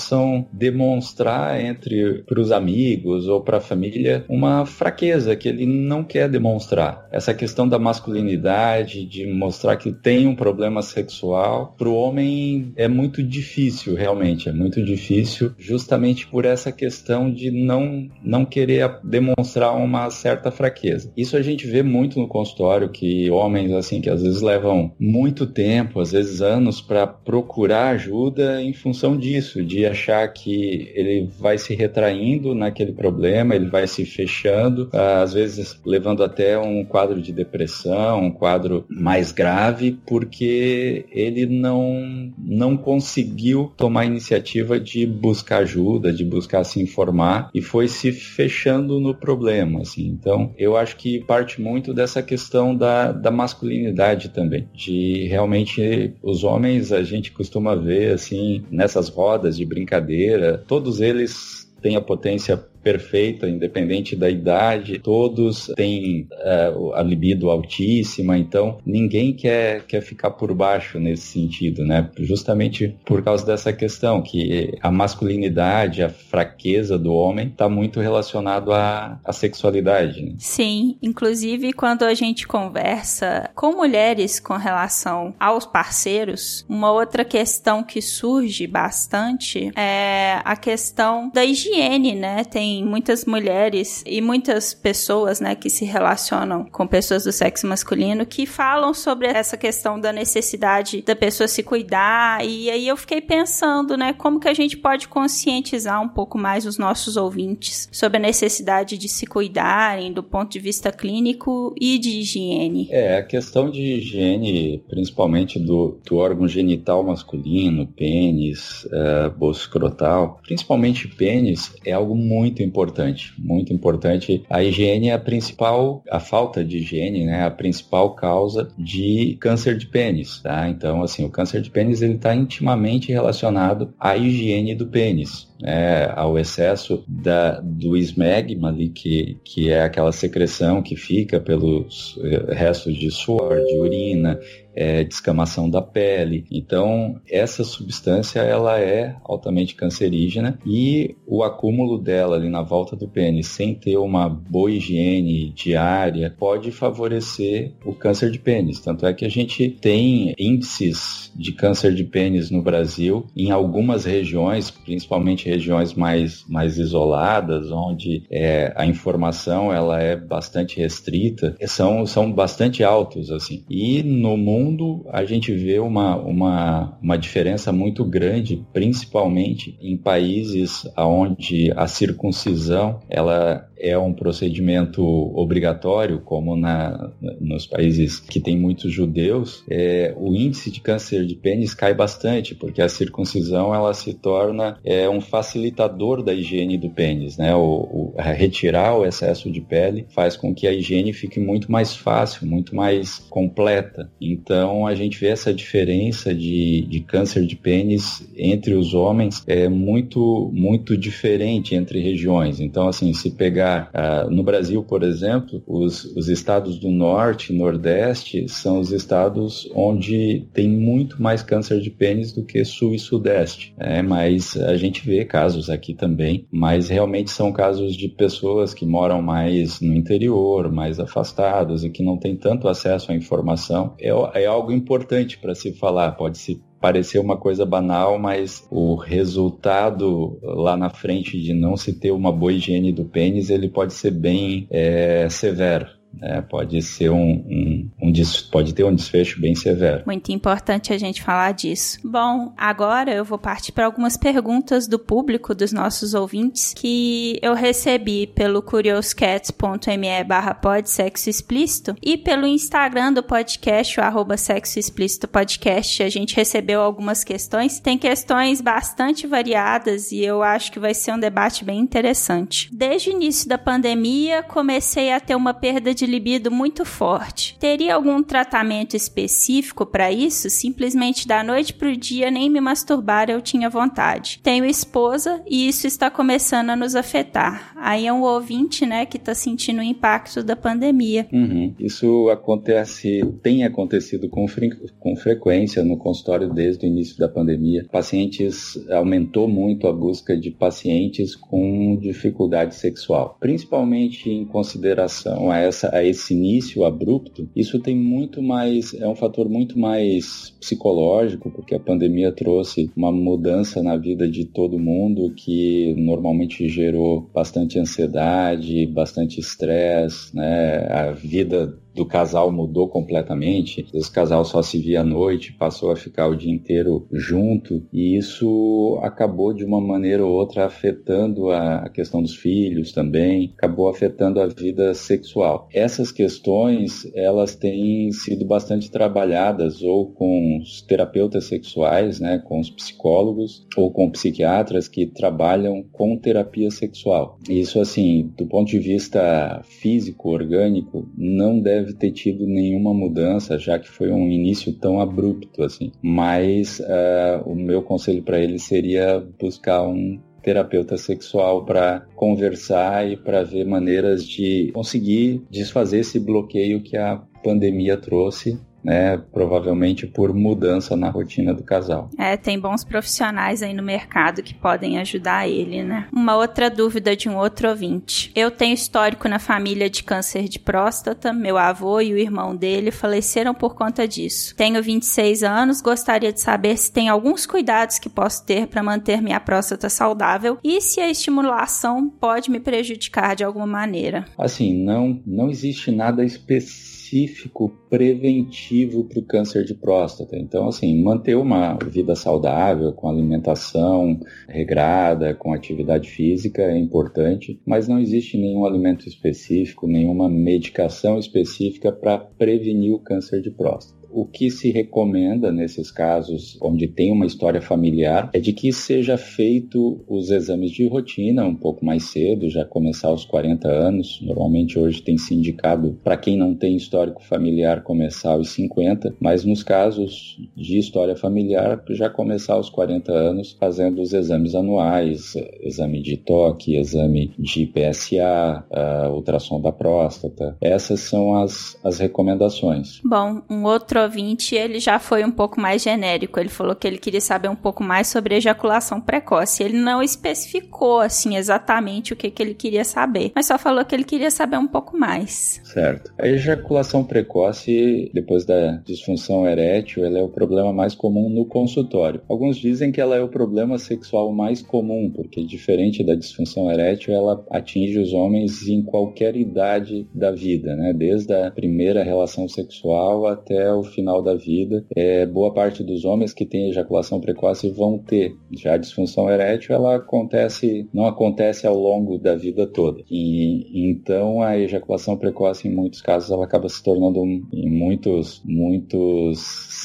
demonstrar 0.52 1.60
entre 1.60 2.24
para 2.24 2.40
os 2.40 2.52
amigos 2.52 3.28
ou 3.28 3.42
para 3.42 3.58
a 3.58 3.62
família 3.62 4.26
uma 4.28 4.66
fraqueza 4.66 5.36
que 5.36 5.48
ele 5.48 5.66
não 5.66 6.04
quer 6.04 6.30
demonstrar. 6.30 7.08
Essa 7.12 7.34
questão 7.34 7.68
da 7.68 7.80
masculinidade, 7.80 9.06
de 9.06 9.26
mostrar 9.26 9.76
que 9.78 9.92
tem 9.92 10.28
um 10.28 10.36
problema 10.36 10.82
sexual, 10.82 11.76
para 11.78 11.90
o 11.90 11.96
homem 11.96 12.74
é 12.76 12.88
muito 12.88 13.24
difícil, 13.24 13.96
realmente, 13.96 14.50
é 14.50 14.52
muito 14.52 14.84
difícil, 14.84 15.54
justamente 15.58 16.28
por 16.28 16.46
essa 16.46 16.72
questão 16.72 17.32
de 17.32 17.52
não, 17.52 18.08
não 18.24 18.46
querer 18.46 19.00
demonstrar 19.04 19.76
uma 19.76 20.10
certa 20.10 20.52
fraqueza. 20.52 21.12
Isso 21.16 21.38
a 21.38 21.42
gente 21.42 21.68
vê 21.68 21.84
muito 21.84 22.20
no 22.20 22.28
consultório, 22.28 22.90
que 22.90 23.30
homens, 23.30 23.72
assim, 23.74 24.02
que 24.02 24.10
às 24.10 24.22
vezes 24.22 24.42
levam 24.42 24.92
muito 25.00 25.46
tempo, 25.46 26.00
às 26.00 26.12
vezes 26.12 26.42
anos, 26.42 26.82
para 26.82 27.06
procurar 27.06 27.90
ajuda 27.90 28.62
em 28.62 28.74
função 28.74 29.18
disso, 29.18 29.64
de 29.64 29.83
achar 29.86 30.28
que 30.28 30.92
ele 30.94 31.30
vai 31.40 31.58
se 31.58 31.76
retraindo 31.76 32.54
naquele 32.56 32.92
problema, 32.92 33.56
ele 33.56 33.70
vai 33.70 33.88
se 33.88 34.06
fechando, 34.06 34.90
às 34.92 35.34
vezes 35.34 35.80
levando 35.86 36.24
até 36.24 36.58
um 36.58 36.84
quadro 36.84 37.22
de 37.22 37.32
depressão, 37.32 38.26
um 38.26 38.32
quadro 38.32 38.86
mais 38.90 39.32
grave, 39.32 39.98
porque 40.06 41.06
ele 41.12 41.46
não, 41.46 42.32
não 42.38 42.78
conseguiu 42.78 43.72
tomar 43.78 44.02
a 44.02 44.06
iniciativa 44.06 44.80
de 44.80 45.06
buscar 45.06 45.60
ajuda, 45.60 46.12
de 46.12 46.24
buscar 46.24 46.64
se 46.64 46.82
informar 46.82 47.50
e 47.54 47.62
foi 47.62 47.88
se 47.88 48.12
fechando 48.12 49.00
no 49.00 49.14
problema, 49.14 49.82
assim. 49.82 50.08
Então, 50.08 50.54
eu 50.58 50.76
acho 50.76 50.96
que 50.98 51.24
parte 51.26 51.62
muito 51.62 51.94
dessa 51.94 52.22
questão 52.22 52.76
da, 52.76 53.12
da 53.12 53.32
masculinidade 53.32 54.30
também, 54.30 54.68
de 54.74 55.28
realmente 55.28 56.14
os 56.22 56.44
homens 56.44 56.92
a 56.92 57.04
gente 57.04 57.32
costuma 57.32 57.76
ver 57.76 58.14
assim 58.14 58.64
nessas 58.70 59.10
rodas 59.10 59.58
de 59.58 59.66
brincadeira, 59.74 60.64
todos 60.68 61.02
eles 61.02 61.72
têm 61.82 61.96
a 61.96 62.02
potência 62.02 62.64
perfeita, 62.84 63.48
independente 63.48 64.16
da 64.16 64.30
idade, 64.30 65.00
todos 65.00 65.72
têm 65.76 66.28
uh, 66.32 66.94
a 66.94 67.02
libido 67.02 67.50
altíssima, 67.50 68.38
então 68.38 68.78
ninguém 68.86 69.34
quer, 69.34 69.84
quer 69.86 70.02
ficar 70.02 70.32
por 70.32 70.54
baixo 70.54 71.00
nesse 71.00 71.28
sentido, 71.28 71.86
né? 71.86 72.10
Justamente 72.20 72.96
por 73.06 73.24
causa 73.24 73.46
dessa 73.46 73.72
questão, 73.72 74.22
que 74.22 74.78
a 74.82 74.92
masculinidade, 74.92 76.04
a 76.04 76.10
fraqueza 76.10 76.98
do 76.98 77.14
homem 77.14 77.48
está 77.48 77.70
muito 77.70 78.00
relacionado 78.00 78.74
à, 78.74 79.20
à 79.24 79.32
sexualidade. 79.32 80.22
Né? 80.22 80.34
Sim, 80.38 80.98
inclusive 81.02 81.72
quando 81.74 82.04
a 82.04 82.14
gente 82.14 82.46
conversa 82.46 83.50
com 83.56 83.72
mulheres 83.72 84.40
com 84.40 84.56
relação 84.56 85.34
aos 85.40 85.66
parceiros, 85.66 86.66
uma 86.68 86.92
outra 86.92 87.24
questão 87.24 87.84
que 87.84 88.02
surge 88.02 88.68
bastante 88.68 89.72
é 89.76 90.42
a 90.44 90.56
questão 90.56 91.30
da 91.34 91.46
higiene, 91.46 92.16
né? 92.16 92.44
Tem 92.44 92.73
muitas 92.82 93.26
mulheres 93.26 94.04
e 94.08 94.22
muitas 94.22 94.74
pessoas, 94.74 95.42
né, 95.42 95.54
que 95.54 95.70
se 95.70 95.84
relacionam 95.84 96.64
com 96.72 96.88
pessoas 96.88 97.26
do 97.26 97.32
sexo 97.34 97.68
masculino 97.68 98.26
que 98.26 98.46
falam 98.46 98.94
sobre 98.94 99.28
essa 99.28 99.58
questão 99.58 100.00
da 100.00 100.14
necessidade 100.14 101.02
da 101.02 101.16
pessoa 101.16 101.48
se 101.48 101.62
cuidar. 101.62 102.46
E 102.46 102.70
aí 102.70 102.88
eu 102.88 102.96
fiquei 102.96 103.20
pensando, 103.20 103.98
né, 103.98 104.14
como 104.14 104.40
que 104.40 104.48
a 104.48 104.54
gente 104.54 104.78
pode 104.78 105.10
conscientizar 105.10 106.02
um 106.02 106.08
pouco 106.08 106.38
mais 106.38 106.66
os 106.66 106.78
nossos 106.78 107.18
ouvintes 107.18 107.90
sobre 107.92 108.18
a 108.18 108.22
necessidade 108.22 108.98
de 108.98 109.10
se 109.10 109.26
cuidarem 109.26 110.14
do 110.14 110.24
ponto 110.24 110.52
de 110.52 110.60
vista 110.60 110.92
clínico 110.92 111.76
e 111.80 111.98
de 111.98 112.20
higiene. 112.20 112.88
É, 112.90 113.18
a 113.18 113.24
questão 113.24 113.70
de 113.70 113.82
higiene, 113.82 114.82
principalmente 114.88 115.60
do, 115.60 116.00
do 116.08 116.18
órgão 116.18 116.48
genital 116.48 117.04
masculino, 117.04 117.86
pênis, 117.88 118.86
uh, 118.86 119.30
bolso 119.38 119.62
escrotal, 119.62 120.40
principalmente 120.44 121.08
pênis, 121.08 121.74
é 121.86 121.92
algo 121.92 122.16
muito 122.16 122.63
importante, 122.64 123.34
muito 123.38 123.74
importante. 123.74 124.44
A 124.50 124.64
higiene 124.64 125.10
é 125.10 125.14
a 125.14 125.20
principal, 125.20 126.04
a 126.10 126.20
falta 126.20 126.64
de 126.64 126.78
higiene, 126.78 127.26
né, 127.26 127.42
é 127.42 127.44
a 127.44 127.52
principal 127.52 128.16
causa 128.16 128.70
de 128.78 129.38
câncer 129.40 129.78
de 129.78 129.88
pênis, 129.88 130.42
tá? 130.42 130.70
Então, 130.70 131.04
assim, 131.04 131.26
o 131.26 131.30
câncer 131.30 131.62
de 131.62 131.70
pênis 131.70 132.02
ele 132.02 132.16
está 132.16 132.36
intimamente 132.36 133.12
relacionado 133.12 133.94
à 134.00 134.18
higiene 134.18 134.76
do 134.76 134.88
pênis 134.88 135.53
né, 135.64 136.12
ao 136.14 136.38
excesso 136.38 137.06
da, 137.08 137.62
do 137.62 137.96
esmegma 137.96 138.68
ali, 138.68 138.90
que, 138.90 139.38
que 139.46 139.70
é 139.70 139.82
aquela 139.82 140.12
secreção 140.12 140.82
que 140.82 140.98
fica 140.98 141.40
pelos 141.40 142.20
eh, 142.22 142.54
restos 142.54 142.96
de 142.96 143.10
suor, 143.10 143.64
de 143.64 143.80
urina, 143.80 144.38
é, 144.76 145.04
descamação 145.04 145.70
da 145.70 145.82
pele. 145.82 146.46
Então, 146.52 147.20
essa 147.30 147.64
substância 147.64 148.40
ela 148.40 148.80
é 148.80 149.16
altamente 149.24 149.76
cancerígena 149.76 150.60
e 150.66 151.16
o 151.28 151.44
acúmulo 151.44 151.98
dela 151.98 152.36
ali 152.36 152.50
na 152.50 152.62
volta 152.62 152.96
do 152.96 153.08
pênis, 153.08 153.48
sem 153.48 153.74
ter 153.76 153.98
uma 153.98 154.28
boa 154.28 154.72
higiene 154.72 155.50
diária, 155.52 156.34
pode 156.38 156.72
favorecer 156.72 157.74
o 157.86 157.94
câncer 157.94 158.32
de 158.32 158.40
pênis. 158.40 158.80
Tanto 158.80 159.06
é 159.06 159.14
que 159.14 159.26
a 159.26 159.30
gente 159.30 159.70
tem 159.70 160.34
índices 160.38 161.32
de 161.36 161.52
câncer 161.52 161.94
de 161.94 162.04
pênis 162.04 162.50
no 162.50 162.62
Brasil 162.62 163.26
em 163.36 163.52
algumas 163.52 164.06
regiões, 164.06 164.72
principalmente 164.72 165.50
regiões 165.54 165.94
mais, 165.94 166.46
mais 166.48 166.78
isoladas, 166.78 167.72
onde 167.72 168.24
é, 168.30 168.74
a 168.76 168.86
informação 168.86 169.72
ela 169.72 170.02
é 170.02 170.16
bastante 170.16 170.80
restrita, 170.80 171.56
são, 171.66 172.06
são 172.06 172.32
bastante 172.32 172.84
altos 172.84 173.32
assim. 173.32 173.64
E 173.70 174.04
no 174.04 174.36
mundo 174.38 175.06
a 175.12 175.24
gente 175.26 175.54
vê 175.54 175.80
uma, 175.80 176.16
uma, 176.18 176.98
uma 177.02 177.18
diferença 177.18 177.72
muito 177.72 178.04
grande, 178.04 178.66
principalmente 178.74 179.78
em 179.82 179.98
países 179.98 180.88
onde 180.98 181.72
a 181.76 181.88
circuncisão 181.88 183.00
ela 183.10 183.68
é 183.84 183.98
um 183.98 184.14
procedimento 184.14 185.04
obrigatório, 185.38 186.22
como 186.22 186.56
na, 186.56 187.12
nos 187.42 187.68
países 187.68 188.18
que 188.18 188.40
tem 188.40 188.58
muitos 188.58 188.92
judeus, 188.94 189.62
é, 189.70 190.16
o 190.18 190.34
índice 190.34 190.72
de 190.72 190.80
câncer 190.80 191.26
de 191.26 191.36
pênis 191.36 191.74
cai 191.74 191.94
bastante, 191.94 192.56
porque 192.56 192.82
a 192.82 192.88
circuncisão 192.88 193.76
ela 193.76 193.94
se 193.94 194.14
torna 194.14 194.80
é, 194.86 195.10
um 195.10 195.20
facilitador 195.44 196.24
da 196.24 196.34
higiene 196.34 196.78
do 196.78 196.90
pênis, 196.90 197.38
né? 197.38 197.54
O, 197.54 197.60
o, 197.60 198.14
retirar 198.18 198.98
o 198.98 199.06
excesso 199.06 199.52
de 199.52 199.60
pele 199.60 200.06
faz 200.10 200.38
com 200.38 200.56
que 200.56 200.66
a 200.68 200.72
higiene 200.72 201.12
fique 201.12 201.40
muito 201.40 201.72
mais 201.72 201.96
fácil, 201.96 202.48
muito 202.48 202.76
mais 202.76 203.20
completa. 203.30 204.10
Então 204.20 204.88
a 204.88 204.96
gente 204.96 205.20
vê 205.20 205.28
essa 205.28 205.54
diferença 205.54 206.34
de, 206.34 206.88
de 206.90 207.02
câncer 207.02 207.46
de 207.46 207.56
pênis 207.56 208.28
entre 208.38 208.74
os 208.74 208.94
homens 208.94 209.44
é 209.46 209.68
muito 209.68 210.50
muito 210.54 210.98
diferente 210.98 211.76
entre 211.76 212.00
regiões. 212.00 212.60
Então 212.60 212.88
assim, 212.88 213.14
se 213.14 213.32
pegar 213.32 213.92
Uh, 213.94 214.30
no 214.30 214.44
Brasil, 214.44 214.84
por 214.84 215.04
exemplo, 215.04 215.62
os, 215.68 216.06
os 216.16 216.30
estados 216.30 216.80
do 216.80 216.90
norte 216.90 217.52
e 217.52 217.56
nordeste 217.56 218.48
são 218.48 218.80
os 218.80 218.92
estados 218.92 219.70
onde 219.74 220.46
tem 220.54 220.68
muito 220.68 221.22
mais 221.22 221.44
câncer 221.44 221.80
de 221.80 221.90
pênis 221.90 222.32
do 222.32 222.44
que 222.44 222.64
sul 222.64 222.94
e 222.94 223.00
sudeste. 223.00 223.74
É, 223.78 224.02
mas 224.02 224.56
a 224.58 224.76
gente 224.78 225.06
vê 225.06 225.23
casos 225.26 225.70
aqui 225.70 225.94
também, 225.94 226.48
mas 226.52 226.90
realmente 226.90 227.32
são 227.32 227.52
casos 227.52 227.96
de 227.96 228.08
pessoas 228.08 228.74
que 228.74 228.86
moram 228.86 229.22
mais 229.22 229.80
no 229.82 229.94
interior, 229.94 230.72
mais 230.72 231.00
afastados 231.00 231.84
e 231.84 231.90
que 231.90 232.04
não 232.04 232.18
têm 232.18 232.36
tanto 232.36 232.68
acesso 232.68 233.12
à 233.12 233.16
informação. 233.16 233.96
É, 234.00 234.10
é 234.42 234.46
algo 234.46 234.72
importante 234.72 235.38
para 235.38 235.56
se 235.56 235.74
falar, 235.74 236.12
pode 236.14 236.38
se 236.38 236.62
parecer 236.84 237.18
uma 237.20 237.38
coisa 237.38 237.66
banal, 237.66 238.20
mas 238.20 238.68
o 238.70 238.96
resultado 238.96 240.38
lá 240.44 240.76
na 240.76 240.90
frente 240.90 241.42
de 241.42 241.54
não 241.54 241.78
se 241.78 241.98
ter 241.98 242.12
uma 242.12 242.30
boa 242.30 242.52
higiene 242.52 242.92
do 242.92 243.06
pênis, 243.06 243.50
ele 243.50 243.70
pode 243.70 243.94
ser 243.94 244.12
bem 244.12 244.68
é, 244.70 245.30
severo. 245.30 246.03
É, 246.22 246.42
pode 246.42 246.82
ser 246.82 247.10
um, 247.10 247.18
um, 247.18 247.90
um, 248.02 248.14
pode 248.52 248.74
ter 248.74 248.84
um 248.84 248.94
desfecho 248.94 249.42
bem 249.42 249.56
severo. 249.56 250.04
Muito 250.06 250.32
importante 250.32 250.94
a 250.94 250.98
gente 250.98 251.22
falar 251.22 251.52
disso. 251.54 252.00
Bom, 252.04 252.54
agora 252.58 253.14
eu 253.14 253.26
vou 253.26 253.38
partir 253.38 253.72
para 253.72 253.86
algumas 253.86 254.16
perguntas 254.16 254.88
do 254.88 255.00
público, 255.00 255.54
dos 255.54 255.72
nossos 255.72 256.14
ouvintes, 256.14 256.74
que 256.74 257.40
eu 257.42 257.54
recebi 257.54 258.28
pelo 258.28 258.62
curioscats.me 258.62 260.24
barra 260.26 260.58
sexo 260.86 261.30
explícito 261.30 261.96
e 262.02 262.18
pelo 262.18 262.48
Instagram 262.48 263.14
do 263.14 263.24
podcast, 263.24 264.00
o 264.00 264.04
arroba 264.04 264.38
sexo 264.38 264.80
explícito 264.80 265.28
podcast. 265.28 266.04
A 266.04 266.10
gente 266.10 266.36
recebeu 266.36 266.82
algumas 266.82 267.24
questões. 267.24 267.80
Tem 267.80 267.98
questões 267.98 268.62
bastante 268.62 269.28
variadas 269.28 270.12
e 270.12 270.20
eu 270.24 270.42
acho 270.42 270.72
que 270.72 270.80
vai 270.80 270.94
ser 270.94 271.14
um 271.14 271.20
debate 271.20 271.66
bem 271.66 271.80
interessante. 271.80 272.70
Desde 272.74 273.10
o 273.10 273.14
início 273.14 273.48
da 273.48 273.58
pandemia, 273.58 274.44
comecei 274.44 275.12
a 275.12 275.20
ter 275.20 275.36
uma 275.36 275.54
perda 275.54 275.94
de 275.94 276.03
libido 276.06 276.52
muito 276.52 276.86
forte. 276.86 277.58
Teria 277.60 277.96
algum 277.96 278.22
tratamento 278.22 278.96
específico 278.96 279.86
para 279.86 280.12
isso? 280.12 280.50
Simplesmente 280.50 281.28
da 281.28 281.44
noite 281.44 281.74
pro 281.74 281.96
dia 281.96 282.30
nem 282.30 282.50
me 282.50 282.60
masturbar 282.60 283.30
eu 283.30 283.42
tinha 283.42 283.70
vontade. 283.70 284.40
Tenho 284.44 284.66
esposa 284.66 285.42
e 285.48 285.68
isso 285.68 285.88
está 285.88 286.10
começando 286.10 286.70
a 286.70 286.76
nos 286.76 286.96
afetar. 286.96 287.74
Aí 287.76 288.08
é 288.08 288.14
um 288.14 288.22
ouvinte, 288.22 288.86
né, 288.86 289.06
que 289.06 289.18
está 289.18 289.36
sentindo 289.36 289.80
o 289.80 289.84
impacto 289.84 290.44
da 290.44 290.56
pandemia. 290.56 291.28
Uhum. 291.32 291.74
Isso 291.80 292.30
acontece, 292.30 293.22
tem 293.42 293.64
acontecido 293.64 294.30
com, 294.30 294.48
fre 294.48 294.70
com 295.00 295.16
frequência 295.16 295.84
no 295.84 295.98
consultório 295.98 296.52
desde 296.54 296.86
o 296.86 296.88
início 296.88 297.18
da 297.18 297.28
pandemia. 297.28 297.86
Pacientes 297.92 298.78
aumentou 298.90 299.48
muito 299.48 299.88
a 299.88 299.94
busca 299.94 300.38
de 300.38 300.52
pacientes 300.52 301.36
com 301.36 301.98
dificuldade 301.98 302.76
sexual, 302.76 303.38
principalmente 303.40 304.30
em 304.30 304.46
consideração 304.46 305.52
a 305.52 305.60
essa 305.60 305.88
a 305.94 306.04
esse 306.04 306.34
início 306.34 306.84
abrupto, 306.84 307.48
isso 307.56 307.80
tem 307.80 307.96
muito 307.96 308.42
mais, 308.42 308.96
é 308.96 309.08
um 309.08 309.16
fator 309.16 309.48
muito 309.48 309.78
mais 309.78 310.50
psicológico, 310.60 311.52
porque 311.52 311.76
a 311.76 311.80
pandemia 311.80 312.32
trouxe 312.32 312.90
uma 312.98 313.12
mudança 313.12 313.84
na 313.84 313.96
vida 313.96 314.28
de 314.28 314.46
todo 314.46 314.80
mundo 314.80 315.32
que 315.36 315.94
normalmente 315.96 316.68
gerou 316.68 317.30
bastante 317.34 317.78
ansiedade, 317.78 318.88
bastante 318.88 319.40
estresse, 319.40 320.36
né? 320.36 320.88
A 320.90 321.12
vida 321.12 321.78
do 321.94 322.06
casal 322.06 322.52
mudou 322.52 322.88
completamente. 322.88 323.86
Esse 323.94 324.12
casal 324.12 324.44
só 324.46 324.62
se 324.62 324.80
via 324.80 325.02
à 325.02 325.04
noite, 325.04 325.54
passou 325.54 325.92
a 325.92 325.96
ficar 325.96 326.28
o 326.28 326.36
dia 326.36 326.52
inteiro 326.52 327.08
junto, 327.12 327.84
e 327.92 328.18
isso 328.18 329.00
acabou 329.02 329.54
de 329.54 329.64
uma 329.64 329.80
maneira 329.80 330.26
ou 330.26 330.32
outra 330.32 330.66
afetando 330.66 331.50
a 331.52 331.90
questão 331.90 332.22
dos 332.22 332.36
filhos 332.36 332.92
também, 332.92 333.54
acabou 333.58 333.90
afetando 333.90 334.40
a 334.40 334.48
vida 334.48 334.94
sexual. 334.94 335.68
Essas 335.74 336.12
questões, 336.12 337.10
elas 337.16 337.56
têm 337.56 338.12
sido 338.12 338.46
bastante 338.46 338.90
trabalhadas 338.90 339.82
ou 339.82 340.08
com 340.12 340.60
os 340.60 340.82
terapeutas 340.82 341.46
sexuais, 341.46 342.20
né, 342.20 342.40
com 342.40 342.60
os 342.60 342.70
psicólogos 342.70 343.66
ou 343.76 343.92
com 343.92 344.10
psiquiatras 344.10 344.88
que 344.88 345.06
trabalham 345.06 345.84
com 345.92 346.18
terapia 346.18 346.72
sexual. 346.72 347.38
Isso 347.50 347.80
assim, 347.80 348.32
do 348.38 348.46
ponto 348.46 348.70
de 348.70 348.80
vista 348.80 349.62
físico, 349.64 350.30
orgânico, 350.30 351.08
não 351.18 351.60
deve 351.60 351.83
deve 351.84 351.94
ter 351.94 352.12
tido 352.12 352.48
nenhuma 352.48 352.94
mudança, 352.94 353.60
já 353.60 353.78
que 353.78 353.90
foi 353.90 354.12
um 354.12 354.30
início 354.30 354.74
tão 354.74 355.00
abrupto 355.00 355.64
assim. 355.64 355.92
Mas 356.02 356.80
uh, 356.80 357.44
o 357.46 357.56
meu 357.56 357.82
conselho 357.82 358.24
para 358.24 358.40
ele 358.40 358.58
seria 358.58 359.24
buscar 359.40 359.84
um 359.84 360.20
terapeuta 360.42 360.98
sexual 360.98 361.64
para 361.64 362.06
conversar 362.16 363.10
e 363.10 363.16
para 363.16 363.44
ver 363.44 363.66
maneiras 363.66 364.26
de 364.26 364.72
conseguir 364.74 365.42
desfazer 365.50 366.00
esse 366.00 366.20
bloqueio 366.20 366.82
que 366.82 366.98
a 366.98 367.22
pandemia 367.42 367.96
trouxe 367.98 368.60
né? 368.84 369.18
Provavelmente 369.32 370.06
por 370.06 370.34
mudança 370.34 370.96
na 370.96 371.10
rotina 371.10 371.54
do 371.54 371.64
casal. 371.64 372.10
É, 372.18 372.36
tem 372.36 372.60
bons 372.60 372.84
profissionais 372.84 373.64
aí 373.64 373.74
no 373.74 373.84
mercado 373.84 374.44
que 374.44 374.54
podem 374.54 375.00
ajudar 375.00 375.48
ele, 375.48 375.84
né? 375.84 376.08
Uma 376.12 376.36
outra 376.36 376.70
dúvida 376.70 377.16
de 377.16 377.30
um 377.30 377.38
outro 377.38 377.70
ouvinte. 377.70 378.32
Eu 378.36 378.52
tenho 378.52 378.74
histórico 378.74 379.28
na 379.28 379.40
família 379.40 379.90
de 379.90 380.04
câncer 380.04 380.48
de 380.48 380.60
próstata, 380.60 381.32
meu 381.32 381.58
avô 381.58 382.02
e 382.02 382.14
o 382.14 382.18
irmão 382.18 382.56
dele 382.56 382.92
faleceram 382.92 383.54
por 383.54 383.76
conta 383.76 384.08
disso. 384.08 384.56
Tenho 384.56 384.82
26 384.82 385.44
anos, 385.44 385.82
gostaria 385.82 386.34
de 386.34 386.42
saber 386.42 386.78
se 386.78 386.92
tem 386.92 387.10
alguns 387.10 387.46
cuidados 387.46 388.00
que 388.00 388.10
posso 388.10 388.46
ter 388.46 388.68
para 388.68 388.84
manter 388.84 389.22
minha 389.22 389.40
próstata 389.40 389.90
saudável 389.90 390.58
e 390.64 390.82
se 390.82 391.00
a 391.00 391.10
estimulação 391.10 392.10
pode 392.10 392.52
me 392.52 392.60
prejudicar 392.60 393.36
de 393.36 393.44
alguma 393.44 393.68
maneira. 393.68 394.26
Assim, 394.38 394.74
não, 394.84 395.22
não 395.26 395.50
existe 395.50 395.92
nada 395.92 396.24
específico 396.24 397.03
específico 397.14 397.72
preventivo 397.90 399.04
para 399.04 399.20
o 399.20 399.26
câncer 399.26 399.64
de 399.64 399.76
próstata. 399.76 400.36
Então, 400.36 400.68
assim, 400.68 401.02
manter 401.02 401.36
uma 401.36 401.78
vida 401.78 402.16
saudável, 402.16 402.92
com 402.92 403.08
alimentação 403.08 404.20
regrada, 404.48 405.36
com 405.36 405.54
atividade 405.54 406.10
física 406.10 406.64
é 406.64 406.78
importante, 406.78 407.60
mas 407.66 407.88
não 407.88 408.00
existe 408.00 408.38
nenhum 408.38 408.66
alimento 408.66 409.08
específico, 409.08 409.88
nenhuma 409.88 410.28
medicação 410.28 411.20
específica 411.20 411.92
para 411.92 412.18
prevenir 412.18 412.94
o 412.94 413.00
câncer 413.00 413.42
de 413.42 413.52
próstata. 413.52 414.03
O 414.14 414.26
que 414.26 414.52
se 414.52 414.72
recomenda 414.72 415.52
nesses 415.52 415.90
casos 415.90 416.56
onde 416.62 416.88
tem 416.88 417.12
uma 417.12 417.26
história 417.26 417.60
familiar 417.62 418.30
é 418.32 418.40
de 418.40 418.54
que 418.54 418.72
seja 418.72 419.18
feito 419.18 420.04
os 420.08 420.30
exames 420.30 420.70
de 420.70 420.88
rotina 420.88 421.44
um 421.46 421.56
pouco 421.56 421.84
mais 421.84 422.04
cedo, 422.04 422.48
já 422.48 422.64
começar 422.64 423.08
aos 423.08 423.26
40 423.26 423.68
anos. 423.68 424.20
Normalmente 424.22 424.78
hoje 424.78 425.02
tem 425.02 425.18
se 425.18 425.34
indicado 425.34 425.98
para 426.04 426.16
quem 426.16 426.38
não 426.38 426.54
tem 426.54 426.76
histórico 426.76 427.24
familiar 427.24 427.82
começar 427.82 428.34
aos 428.34 428.50
50, 428.50 429.16
mas 429.20 429.44
nos 429.44 429.64
casos 429.64 430.38
de 430.56 430.78
história 430.78 431.16
familiar 431.16 431.84
já 431.90 432.08
começar 432.08 432.54
aos 432.54 432.70
40 432.70 433.12
anos 433.12 433.56
fazendo 433.60 434.00
os 434.00 434.14
exames 434.14 434.54
anuais, 434.54 435.34
exame 435.62 436.02
de 436.02 436.18
toque, 436.18 436.78
exame 436.78 437.34
de 437.40 437.66
PSA, 437.66 438.64
uh, 438.70 439.14
ultrassom 439.14 439.60
da 439.60 439.72
próstata. 439.72 440.56
Essas 440.62 441.00
são 441.00 441.36
as, 441.36 441.80
as 441.84 441.98
recomendações. 441.98 443.02
Bom, 443.04 443.42
um 443.50 443.64
outro 443.64 444.03
ouvinte, 444.04 444.56
ele 444.56 444.80
já 444.80 445.00
foi 445.00 445.24
um 445.24 445.32
pouco 445.32 445.60
mais 445.60 445.82
genérico. 445.82 446.40
Ele 446.40 446.50
falou 446.50 446.76
que 446.76 446.88
ele 446.88 446.98
queria 446.98 447.22
saber 447.22 447.50
um 447.50 447.56
pouco 447.56 447.84
mais 447.84 448.08
sobre 448.08 448.36
ejaculação 448.36 449.02
precoce. 449.02 449.64
Ele 449.64 449.78
não 449.78 450.02
especificou, 450.02 451.00
assim, 451.00 451.36
exatamente 451.36 452.14
o 452.14 452.16
que, 452.16 452.30
que 452.30 452.42
ele 452.42 452.54
queria 452.54 452.84
saber, 452.84 453.32
mas 453.36 453.48
só 453.48 453.58
falou 453.58 453.84
que 453.86 453.96
ele 453.96 454.04
queria 454.04 454.32
saber 454.32 454.58
um 454.58 454.68
pouco 454.68 454.98
mais. 454.98 455.62
Certo. 455.64 456.14
A 456.20 456.28
ejaculação 456.28 457.04
precoce, 457.04 458.10
depois 458.14 458.46
da 458.46 458.78
disfunção 458.86 459.48
erétil, 459.48 460.06
ela 460.06 460.20
é 460.20 460.24
o 460.24 460.30
problema 460.30 460.72
mais 460.72 460.96
comum 460.96 461.30
no 461.30 461.46
consultório. 461.46 462.22
Alguns 462.30 462.58
dizem 462.58 462.92
que 462.92 463.02
ela 463.02 463.16
é 463.16 463.22
o 463.22 463.28
problema 463.28 463.78
sexual 463.78 464.32
mais 464.32 464.62
comum, 464.62 465.12
porque 465.14 465.44
diferente 465.44 466.04
da 466.04 466.16
disfunção 466.16 466.72
erétil, 466.72 467.14
ela 467.14 467.44
atinge 467.50 468.00
os 468.00 468.14
homens 468.14 468.68
em 468.68 468.82
qualquer 468.82 469.36
idade 469.36 470.08
da 470.14 470.32
vida, 470.32 470.76
né? 470.76 470.94
Desde 470.94 471.34
a 471.34 471.52
primeira 471.52 472.04
relação 472.04 472.48
sexual 472.48 473.28
até 473.28 473.72
o 473.74 473.84
final 473.94 474.22
da 474.22 474.36
vida. 474.36 474.86
É, 474.96 475.26
boa 475.26 475.54
parte 475.54 475.84
dos 475.84 476.06
homens 476.06 476.34
que 476.34 476.46
têm 476.46 476.70
ejaculação 476.70 477.20
precoce 477.20 477.70
vão 477.70 477.98
ter. 477.98 478.36
Já 478.52 478.74
a 478.74 478.78
disfunção 478.78 479.30
erétil, 479.30 479.76
ela 479.76 479.96
acontece, 479.96 480.88
não 480.94 481.06
acontece 481.06 481.66
ao 481.68 481.78
longo 481.78 482.18
da 482.18 482.36
vida 482.36 482.68
toda. 482.68 483.02
E 483.10 483.92
então 483.92 484.42
a 484.42 484.58
ejaculação 484.58 485.18
precoce, 485.18 485.68
em 485.68 485.72
muitos 485.72 486.02
casos, 486.02 486.32
ela 486.32 486.46
acaba 486.46 486.68
se 486.70 486.84
tornando, 486.84 487.24
em 487.24 487.70
muitos, 487.70 488.42
muitos 488.46 489.40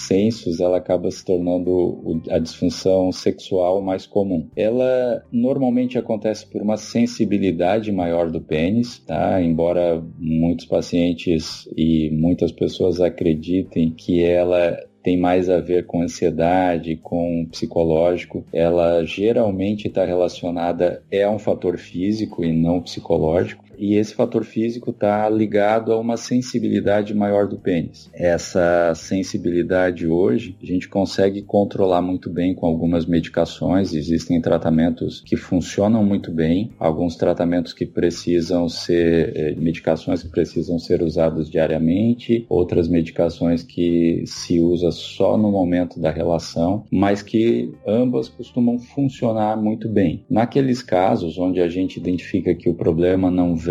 censos, 0.09 0.61
ela 0.61 0.79
acaba 0.79 1.11
se 1.11 1.25
tornando 1.25 2.23
a 2.31 2.38
disfunção 2.38 3.12
sexual 3.12 3.83
mais 3.83 4.07
comum. 4.07 4.49
Ela 4.57 5.23
normalmente 5.31 5.99
acontece 5.99 6.47
por 6.47 6.62
uma 6.62 6.77
sensibilidade 6.77 7.92
maior 7.92 8.31
do 8.31 8.40
pênis, 8.40 8.99
tá? 9.01 9.42
Embora 9.42 10.03
muitos 10.18 10.66
pacientes 10.66 11.68
e 11.77 12.11
muitas 12.11 12.53
pessoas 12.53 13.01
acreditem 13.01 13.90
que 13.98 14.24
ela 14.24 14.78
tem 15.02 15.18
mais 15.18 15.50
a 15.50 15.61
ver 15.61 15.87
com 15.87 16.02
ansiedade, 16.02 16.96
com 16.96 17.46
psicológico. 17.50 18.44
Ela 18.52 19.04
geralmente 19.04 19.88
está 19.88 20.04
relacionada 20.04 21.02
é 21.11 21.24
a 21.24 21.30
um 21.30 21.38
fator 21.38 21.76
físico 21.76 22.44
e 22.44 22.52
não 22.52 22.80
psicológico 22.80 23.67
e 23.78 23.94
esse 23.94 24.14
fator 24.14 24.44
físico 24.44 24.90
está 24.90 25.28
ligado 25.28 25.92
a 25.92 25.98
uma 25.98 26.16
sensibilidade 26.16 27.14
maior 27.14 27.46
do 27.46 27.56
pênis. 27.56 28.10
Essa 28.12 28.92
sensibilidade 28.94 30.06
hoje 30.06 30.56
a 30.62 30.66
gente 30.66 30.88
consegue 30.88 31.42
controlar 31.42 32.02
muito 32.02 32.28
bem 32.28 32.54
com 32.54 32.66
algumas 32.66 33.06
medicações. 33.06 33.94
Existem 33.94 34.40
tratamentos 34.40 35.22
que 35.24 35.36
funcionam 35.36 36.04
muito 36.04 36.30
bem, 36.32 36.72
alguns 36.78 37.16
tratamentos 37.16 37.72
que 37.72 37.86
precisam 37.86 38.68
ser 38.68 39.32
eh, 39.36 39.54
medicações 39.56 40.22
que 40.22 40.28
precisam 40.28 40.78
ser 40.78 41.02
usadas 41.02 41.48
diariamente, 41.48 42.44
outras 42.48 42.88
medicações 42.88 43.62
que 43.62 44.24
se 44.26 44.60
usa 44.60 44.90
só 44.90 45.36
no 45.36 45.50
momento 45.50 46.00
da 46.00 46.10
relação, 46.10 46.84
mas 46.90 47.22
que 47.22 47.72
ambas 47.86 48.28
costumam 48.28 48.78
funcionar 48.78 49.56
muito 49.56 49.88
bem. 49.88 50.24
Naqueles 50.28 50.82
casos 50.82 51.38
onde 51.38 51.60
a 51.60 51.68
gente 51.68 51.98
identifica 51.98 52.54
que 52.54 52.68
o 52.68 52.74
problema 52.74 53.30
não 53.30 53.54
vem 53.54 53.67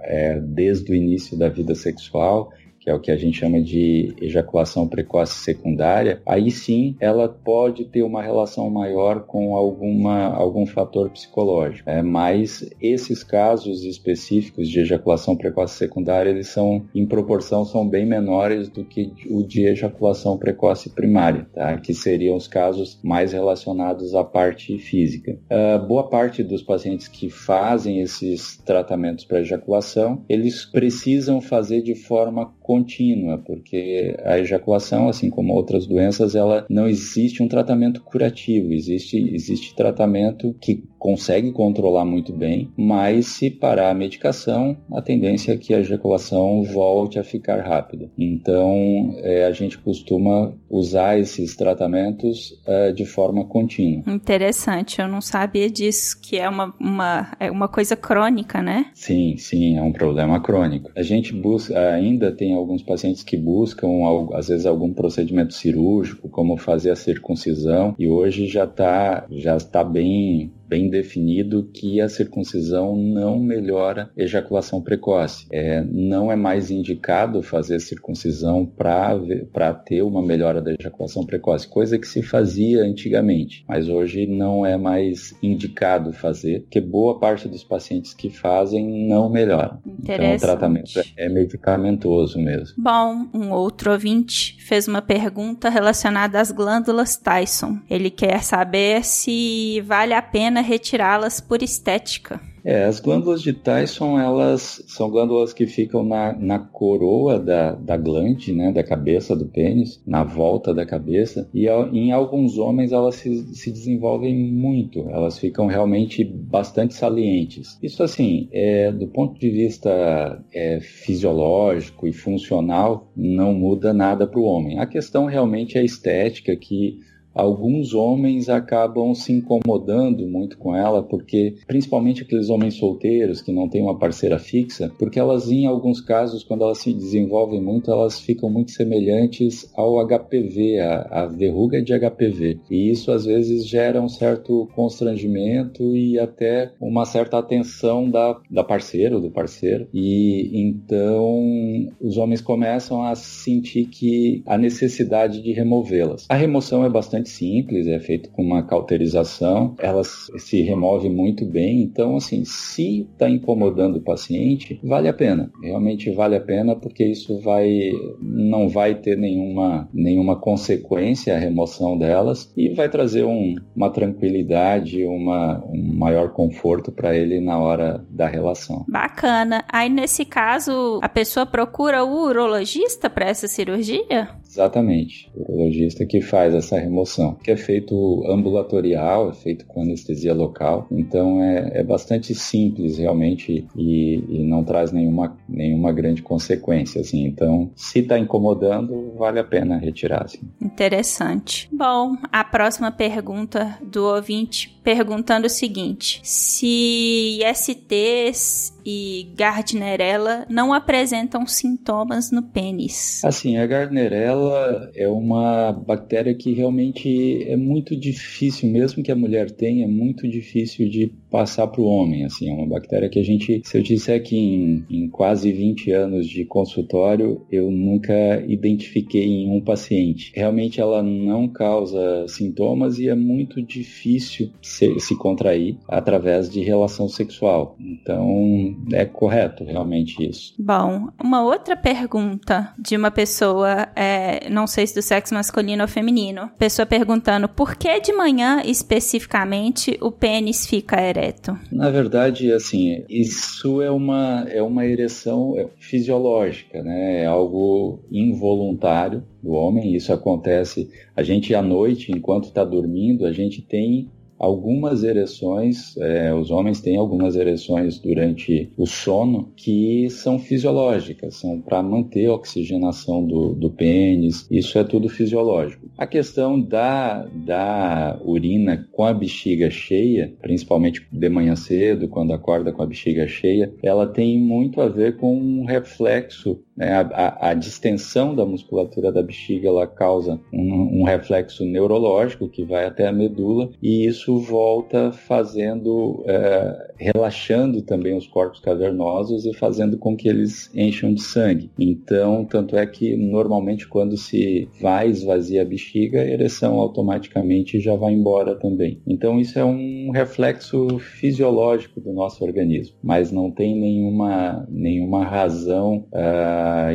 é, 0.00 0.38
desde 0.40 0.92
o 0.92 0.94
início 0.94 1.38
da 1.38 1.48
vida 1.48 1.74
sexual 1.74 2.52
que 2.88 2.90
é 2.90 2.94
o 2.94 3.00
que 3.00 3.10
a 3.10 3.16
gente 3.16 3.38
chama 3.38 3.60
de 3.60 4.14
ejaculação 4.18 4.88
precoce 4.88 5.34
secundária, 5.44 6.22
aí 6.24 6.50
sim 6.50 6.96
ela 6.98 7.28
pode 7.28 7.84
ter 7.84 8.02
uma 8.02 8.22
relação 8.22 8.70
maior 8.70 9.26
com 9.26 9.54
alguma, 9.54 10.28
algum 10.28 10.64
fator 10.64 11.10
psicológico. 11.10 11.88
É, 11.88 12.02
mas 12.02 12.70
esses 12.80 13.22
casos 13.22 13.84
específicos 13.84 14.70
de 14.70 14.80
ejaculação 14.80 15.36
precoce 15.36 15.76
secundária, 15.76 16.30
eles 16.30 16.48
são, 16.48 16.86
em 16.94 17.04
proporção, 17.04 17.62
são 17.66 17.86
bem 17.86 18.06
menores 18.06 18.70
do 18.70 18.82
que 18.82 19.12
o 19.28 19.42
de 19.42 19.66
ejaculação 19.66 20.38
precoce 20.38 20.88
primária, 20.88 21.46
tá? 21.52 21.76
que 21.76 21.92
seriam 21.92 22.36
os 22.36 22.48
casos 22.48 22.98
mais 23.04 23.34
relacionados 23.34 24.14
à 24.14 24.24
parte 24.24 24.78
física. 24.78 25.38
Uh, 25.50 25.86
boa 25.86 26.08
parte 26.08 26.42
dos 26.42 26.62
pacientes 26.62 27.06
que 27.06 27.28
fazem 27.28 28.00
esses 28.00 28.56
tratamentos 28.56 29.26
para 29.26 29.40
ejaculação, 29.40 30.24
eles 30.26 30.64
precisam 30.64 31.42
fazer 31.42 31.82
de 31.82 31.94
forma 31.94 32.56
contínua, 32.68 33.38
porque 33.38 34.14
a 34.22 34.38
ejaculação, 34.38 35.08
assim 35.08 35.30
como 35.30 35.54
outras 35.54 35.86
doenças, 35.86 36.34
ela 36.34 36.66
não 36.68 36.86
existe 36.86 37.42
um 37.42 37.48
tratamento 37.48 38.02
curativo, 38.02 38.74
existe, 38.74 39.16
existe 39.34 39.74
tratamento 39.74 40.54
que 40.60 40.84
consegue 40.98 41.52
controlar 41.52 42.04
muito 42.04 42.32
bem, 42.32 42.70
mas 42.76 43.26
se 43.26 43.50
parar 43.50 43.90
a 43.90 43.94
medicação, 43.94 44.76
a 44.92 45.00
tendência 45.00 45.52
é 45.52 45.56
que 45.56 45.72
a 45.72 45.80
ejaculação 45.80 46.62
volte 46.64 47.18
a 47.18 47.24
ficar 47.24 47.60
rápida. 47.60 48.10
Então, 48.18 49.14
é, 49.18 49.44
a 49.44 49.52
gente 49.52 49.78
costuma 49.78 50.52
usar 50.68 51.18
esses 51.18 51.56
tratamentos 51.56 52.60
é, 52.66 52.92
de 52.92 53.04
forma 53.04 53.44
contínua. 53.44 54.02
Interessante, 54.06 55.00
eu 55.00 55.08
não 55.08 55.20
sabia 55.20 55.70
disso, 55.70 56.18
que 56.20 56.36
é 56.36 56.48
uma, 56.48 56.74
uma, 56.80 57.36
é 57.38 57.50
uma 57.50 57.68
coisa 57.68 57.96
crônica, 57.96 58.60
né? 58.60 58.86
Sim, 58.94 59.36
sim, 59.36 59.76
é 59.76 59.82
um 59.82 59.92
problema 59.92 60.40
crônico. 60.40 60.90
A 60.96 61.02
gente 61.02 61.32
busca, 61.32 61.78
ainda 61.92 62.32
tem 62.32 62.54
alguns 62.54 62.82
pacientes 62.82 63.22
que 63.22 63.36
buscam, 63.36 63.88
às 64.34 64.48
vezes, 64.48 64.66
algum 64.66 64.92
procedimento 64.92 65.54
cirúrgico, 65.54 66.28
como 66.28 66.56
fazer 66.56 66.90
a 66.90 66.96
circuncisão, 66.96 67.94
e 67.98 68.08
hoje 68.08 68.46
já 68.46 68.64
está 68.64 69.26
já 69.30 69.56
está 69.56 69.84
bem 69.84 70.52
bem 70.68 70.90
definido 70.90 71.68
que 71.72 72.00
a 72.00 72.08
circuncisão 72.08 72.94
não 72.94 73.38
melhora 73.38 74.10
ejaculação 74.16 74.82
precoce. 74.82 75.46
É, 75.50 75.82
não 75.82 76.30
é 76.30 76.36
mais 76.36 76.70
indicado 76.70 77.42
fazer 77.42 77.80
circuncisão 77.80 78.66
para 78.66 79.74
ter 79.74 80.02
uma 80.02 80.22
melhora 80.22 80.60
da 80.60 80.74
ejaculação 80.78 81.24
precoce, 81.24 81.66
coisa 81.68 81.98
que 81.98 82.06
se 82.06 82.22
fazia 82.22 82.82
antigamente, 82.82 83.64
mas 83.68 83.88
hoje 83.88 84.26
não 84.26 84.64
é 84.64 84.76
mais 84.76 85.34
indicado 85.42 86.12
fazer, 86.12 86.60
porque 86.60 86.80
boa 86.80 87.18
parte 87.18 87.48
dos 87.48 87.64
pacientes 87.64 88.12
que 88.14 88.30
fazem 88.30 89.08
não 89.08 89.30
melhora. 89.30 89.78
Então 89.86 90.34
o 90.34 90.38
tratamento 90.38 91.00
é 91.16 91.28
medicamentoso 91.28 92.38
mesmo. 92.38 92.76
Bom, 92.78 93.28
um 93.32 93.50
outro 93.50 93.92
ouvinte 93.92 94.56
fez 94.60 94.86
uma 94.86 95.00
pergunta 95.00 95.68
relacionada 95.68 96.40
às 96.40 96.50
glândulas 96.50 97.16
Tyson. 97.16 97.78
Ele 97.88 98.10
quer 98.10 98.42
saber 98.42 99.04
se 99.04 99.80
vale 99.82 100.12
a 100.12 100.22
pena 100.22 100.57
retirá-las 100.60 101.40
por 101.40 101.62
estética. 101.62 102.40
É, 102.64 102.84
as 102.84 103.00
glândulas 103.00 103.40
de 103.40 103.52
Tyson, 103.52 104.18
elas 104.20 104.84
são 104.88 105.10
glândulas 105.10 105.54
que 105.54 105.66
ficam 105.66 106.02
na, 106.02 106.34
na 106.34 106.58
coroa 106.58 107.38
da, 107.38 107.72
da 107.72 107.96
glande, 107.96 108.52
né, 108.52 108.70
da 108.70 108.84
cabeça 108.84 109.34
do 109.34 109.46
pênis, 109.46 110.02
na 110.06 110.22
volta 110.22 110.74
da 110.74 110.84
cabeça, 110.84 111.48
e 111.54 111.66
em 111.66 112.12
alguns 112.12 112.58
homens 112.58 112.92
elas 112.92 113.14
se, 113.14 113.54
se 113.54 113.70
desenvolvem 113.70 114.36
muito, 114.36 115.08
elas 115.08 115.38
ficam 115.38 115.66
realmente 115.66 116.22
bastante 116.22 116.92
salientes. 116.92 117.78
Isso 117.82 118.02
assim, 118.02 118.48
é, 118.52 118.92
do 118.92 119.06
ponto 119.06 119.40
de 119.40 119.50
vista 119.50 120.44
é, 120.52 120.80
fisiológico 120.80 122.06
e 122.06 122.12
funcional, 122.12 123.10
não 123.16 123.54
muda 123.54 123.94
nada 123.94 124.26
para 124.26 124.40
o 124.40 124.44
homem. 124.44 124.78
A 124.78 124.86
questão 124.86 125.24
realmente 125.24 125.78
é 125.78 125.84
estética 125.84 126.54
que 126.54 126.98
alguns 127.38 127.94
homens 127.94 128.48
acabam 128.48 129.14
se 129.14 129.32
incomodando 129.32 130.26
muito 130.26 130.58
com 130.58 130.74
ela, 130.74 131.04
porque 131.04 131.54
principalmente 131.68 132.22
aqueles 132.22 132.50
homens 132.50 132.74
solteiros 132.74 133.40
que 133.40 133.52
não 133.52 133.68
têm 133.68 133.80
uma 133.80 133.96
parceira 133.96 134.40
fixa, 134.40 134.90
porque 134.98 135.20
elas 135.20 135.48
em 135.48 135.64
alguns 135.64 136.00
casos, 136.00 136.42
quando 136.42 136.64
elas 136.64 136.78
se 136.78 136.92
desenvolvem 136.92 137.62
muito, 137.62 137.92
elas 137.92 138.18
ficam 138.18 138.50
muito 138.50 138.72
semelhantes 138.72 139.70
ao 139.76 140.04
HPV, 140.04 140.80
a, 140.80 141.22
a 141.22 141.26
verruga 141.26 141.80
de 141.80 141.92
HPV. 141.96 142.58
E 142.68 142.90
isso 142.90 143.12
às 143.12 143.24
vezes 143.24 143.66
gera 143.66 144.02
um 144.02 144.08
certo 144.08 144.68
constrangimento 144.74 145.96
e 145.96 146.18
até 146.18 146.72
uma 146.80 147.04
certa 147.04 147.38
atenção 147.38 148.10
da, 148.10 148.40
da 148.50 148.64
parceira 148.64 149.14
ou 149.14 149.20
do 149.20 149.30
parceiro. 149.30 149.86
E 149.94 150.50
então 150.52 151.88
os 152.00 152.16
homens 152.16 152.40
começam 152.40 153.02
a 153.02 153.14
sentir 153.14 153.86
que 153.86 154.42
a 154.44 154.58
necessidade 154.58 155.40
de 155.40 155.52
removê-las. 155.52 156.26
A 156.28 156.34
remoção 156.34 156.84
é 156.84 156.90
bastante 156.90 157.27
simples, 157.28 157.86
é 157.86 157.98
feito 157.98 158.30
com 158.30 158.42
uma 158.42 158.62
cauterização, 158.62 159.74
ela 159.78 160.02
se 160.04 160.62
remove 160.62 161.08
muito 161.08 161.44
bem. 161.46 161.82
Então, 161.82 162.16
assim, 162.16 162.44
se 162.44 163.02
está 163.12 163.28
incomodando 163.28 163.96
o 163.96 164.02
paciente, 164.02 164.80
vale 164.82 165.08
a 165.08 165.12
pena. 165.12 165.50
Realmente 165.62 166.10
vale 166.10 166.36
a 166.36 166.40
pena 166.40 166.74
porque 166.76 167.04
isso 167.04 167.40
vai 167.40 167.90
não 168.20 168.68
vai 168.68 168.94
ter 168.94 169.16
nenhuma, 169.16 169.88
nenhuma 169.92 170.36
consequência 170.36 171.34
a 171.34 171.38
remoção 171.38 171.98
delas 171.98 172.52
e 172.56 172.70
vai 172.70 172.88
trazer 172.88 173.24
um, 173.24 173.54
uma 173.74 173.90
tranquilidade, 173.90 175.04
uma, 175.04 175.64
um 175.66 175.94
maior 175.94 176.30
conforto 176.32 176.92
para 176.92 177.16
ele 177.16 177.40
na 177.40 177.58
hora 177.58 178.04
da 178.10 178.26
relação. 178.26 178.84
Bacana. 178.88 179.64
Aí, 179.70 179.88
nesse 179.88 180.24
caso, 180.24 181.00
a 181.02 181.08
pessoa 181.08 181.46
procura 181.46 182.04
o 182.04 182.24
urologista 182.24 183.08
para 183.10 183.28
essa 183.28 183.48
cirurgia? 183.48 184.28
Exatamente. 184.58 185.30
O 185.36 185.52
urologista 185.52 186.04
que 186.04 186.20
faz 186.20 186.52
essa 186.52 186.76
remoção, 186.76 187.34
que 187.34 187.50
é 187.52 187.56
feito 187.56 188.24
ambulatorial, 188.28 189.30
é 189.30 189.32
feito 189.32 189.64
com 189.66 189.82
anestesia 189.82 190.34
local. 190.34 190.88
Então 190.90 191.40
é, 191.40 191.78
é 191.78 191.84
bastante 191.84 192.34
simples 192.34 192.98
realmente 192.98 193.64
e, 193.76 194.24
e, 194.28 194.44
não 194.44 194.64
traz 194.64 194.90
nenhuma, 194.90 195.36
nenhuma 195.48 195.92
grande 195.92 196.22
consequência. 196.22 197.00
Assim. 197.00 197.24
Então, 197.24 197.70
se 197.76 198.00
está 198.00 198.18
incomodando, 198.18 199.14
vale 199.16 199.38
a 199.38 199.44
pena 199.44 199.78
retirar. 199.78 200.24
Assim. 200.24 200.40
Interessante. 200.60 201.68
Bom, 201.72 202.16
a 202.32 202.42
próxima 202.42 202.90
pergunta 202.90 203.78
do 203.80 204.04
ouvinte 204.06 204.76
perguntando 204.88 205.46
o 205.46 205.50
seguinte: 205.50 206.20
se 206.24 207.38
ISTs 207.42 208.72
e 208.86 209.30
Gardnerella 209.36 210.46
não 210.48 210.72
apresentam 210.72 211.46
sintomas 211.46 212.30
no 212.30 212.42
pênis? 212.42 213.22
Assim, 213.22 213.58
a 213.58 213.66
Gardnerella 213.66 214.47
é 214.94 215.08
uma 215.08 215.72
bactéria 215.72 216.34
que 216.34 216.52
realmente 216.52 217.44
é 217.44 217.56
muito 217.56 217.96
difícil, 217.96 218.68
mesmo 218.68 219.02
que 219.02 219.12
a 219.12 219.16
mulher 219.16 219.50
tenha, 219.50 219.84
é 219.84 219.88
muito 219.88 220.28
difícil 220.28 220.88
de 220.88 221.12
passar 221.30 221.66
para 221.66 221.80
o 221.80 221.86
homem. 221.86 222.24
Assim, 222.24 222.48
é 222.48 222.52
uma 222.52 222.66
bactéria 222.66 223.08
que 223.08 223.18
a 223.18 223.24
gente, 223.24 223.62
se 223.64 223.78
eu 223.78 223.82
disser 223.82 224.22
que 224.22 224.36
em, 224.36 224.84
em, 224.90 225.08
quase 225.08 225.52
20 225.52 225.92
anos 225.92 226.26
de 226.26 226.44
consultório, 226.44 227.42
eu 227.50 227.70
nunca 227.70 228.14
identifiquei 228.46 229.24
em 229.24 229.50
um 229.50 229.60
paciente. 229.60 230.32
Realmente 230.34 230.80
ela 230.80 231.02
não 231.02 231.48
causa 231.48 232.26
sintomas 232.28 232.98
e 232.98 233.08
é 233.08 233.14
muito 233.14 233.62
difícil 233.62 234.50
se, 234.62 234.98
se 235.00 235.16
contrair 235.16 235.76
através 235.88 236.48
de 236.50 236.60
relação 236.60 237.08
sexual. 237.08 237.76
Então, 237.80 238.76
é 238.92 239.04
correto 239.04 239.64
realmente 239.64 240.26
isso. 240.26 240.54
Bom, 240.58 241.08
uma 241.22 241.42
outra 241.42 241.76
pergunta 241.76 242.72
de 242.78 242.96
uma 242.96 243.10
pessoa, 243.10 243.88
é, 243.94 244.27
não 244.50 244.66
sei 244.66 244.86
se 244.86 244.94
do 244.94 245.02
sexo 245.02 245.34
masculino 245.34 245.82
ou 245.82 245.88
feminino, 245.88 246.50
pessoa 246.58 246.86
perguntando 246.86 247.48
por 247.48 247.76
que 247.76 248.00
de 248.00 248.12
manhã 248.12 248.62
especificamente 248.64 249.96
o 250.00 250.10
pênis 250.10 250.66
fica 250.66 251.00
ereto? 251.00 251.58
Na 251.70 251.90
verdade, 251.90 252.52
assim, 252.52 253.04
isso 253.08 253.82
é 253.82 253.90
uma, 253.90 254.46
é 254.48 254.62
uma 254.62 254.86
ereção 254.86 255.54
fisiológica, 255.78 256.82
né? 256.82 257.22
É 257.22 257.26
algo 257.26 258.00
involuntário 258.10 259.22
do 259.42 259.52
homem. 259.52 259.94
Isso 259.94 260.12
acontece. 260.12 260.90
A 261.16 261.22
gente 261.22 261.54
à 261.54 261.62
noite, 261.62 262.12
enquanto 262.12 262.44
está 262.44 262.64
dormindo, 262.64 263.26
a 263.26 263.32
gente 263.32 263.62
tem 263.62 264.10
algumas 264.38 265.02
ereções, 265.02 265.96
é, 265.96 266.32
os 266.32 266.50
homens 266.50 266.80
têm 266.80 266.96
algumas 266.96 267.36
ereções 267.36 267.98
durante 267.98 268.72
o 268.76 268.86
sono 268.86 269.52
que 269.56 270.08
são 270.10 270.38
fisiológicas, 270.38 271.34
são 271.36 271.60
para 271.60 271.82
manter 271.82 272.26
a 272.26 272.34
oxigenação 272.34 273.24
do, 273.24 273.54
do 273.54 273.70
pênis, 273.70 274.46
isso 274.50 274.78
é 274.78 274.84
tudo 274.84 275.08
fisiológico. 275.08 275.88
A 275.96 276.06
questão 276.06 276.60
da, 276.60 277.26
da 277.26 278.18
urina 278.24 278.86
com 278.92 279.04
a 279.04 279.12
bexiga 279.12 279.70
cheia, 279.70 280.32
principalmente 280.40 281.06
de 281.10 281.28
manhã 281.28 281.56
cedo, 281.56 282.08
quando 282.08 282.32
acorda 282.32 282.72
com 282.72 282.82
a 282.82 282.86
bexiga 282.86 283.26
cheia, 283.26 283.72
ela 283.82 284.06
tem 284.06 284.38
muito 284.38 284.80
a 284.80 284.88
ver 284.88 285.16
com 285.16 285.36
um 285.36 285.64
reflexo? 285.64 286.60
A, 286.80 287.00
a, 287.00 287.50
a, 287.50 287.54
distensão 287.54 288.34
da 288.34 288.44
musculatura 288.44 289.10
da 289.10 289.22
bexiga 289.22 289.68
ela 289.68 289.86
causa 289.86 290.40
um, 290.52 291.00
um, 291.00 291.02
reflexo 291.02 291.64
neurológico 291.64 292.48
que 292.48 292.64
vai 292.64 292.84
até 292.84 293.06
a 293.06 293.12
medula 293.12 293.70
e 293.82 294.06
isso 294.06 294.38
volta 294.38 295.10
fazendo, 295.10 296.24
é, 296.26 296.92
relaxando 296.96 297.82
também 297.82 298.16
os 298.16 298.26
corpos 298.26 298.60
cavernosos 298.60 299.44
e 299.44 299.54
fazendo 299.54 299.98
com 299.98 300.16
que 300.16 300.28
eles 300.28 300.70
encham 300.74 301.12
de 301.12 301.22
sangue. 301.22 301.70
Então, 301.78 302.44
tanto 302.44 302.76
é 302.76 302.86
que 302.86 303.16
normalmente 303.16 303.88
quando 303.88 304.16
se 304.16 304.68
vai 304.80 305.08
esvaziar 305.08 305.66
a 305.66 305.68
bexiga, 305.68 306.20
a 306.20 306.26
ereção 306.26 306.78
automaticamente 306.78 307.80
já 307.80 307.94
vai 307.94 308.12
embora 308.12 308.54
também. 308.54 309.00
Então, 309.06 309.40
isso 309.40 309.58
é 309.58 309.64
um 309.64 310.10
reflexo 310.10 310.98
fisiológico 310.98 312.00
do 312.00 312.12
nosso 312.12 312.44
organismo, 312.44 312.96
mas 313.02 313.32
não 313.32 313.50
tem 313.50 313.74
nenhuma, 313.74 314.66
nenhuma 314.70 315.24
razão 315.24 316.06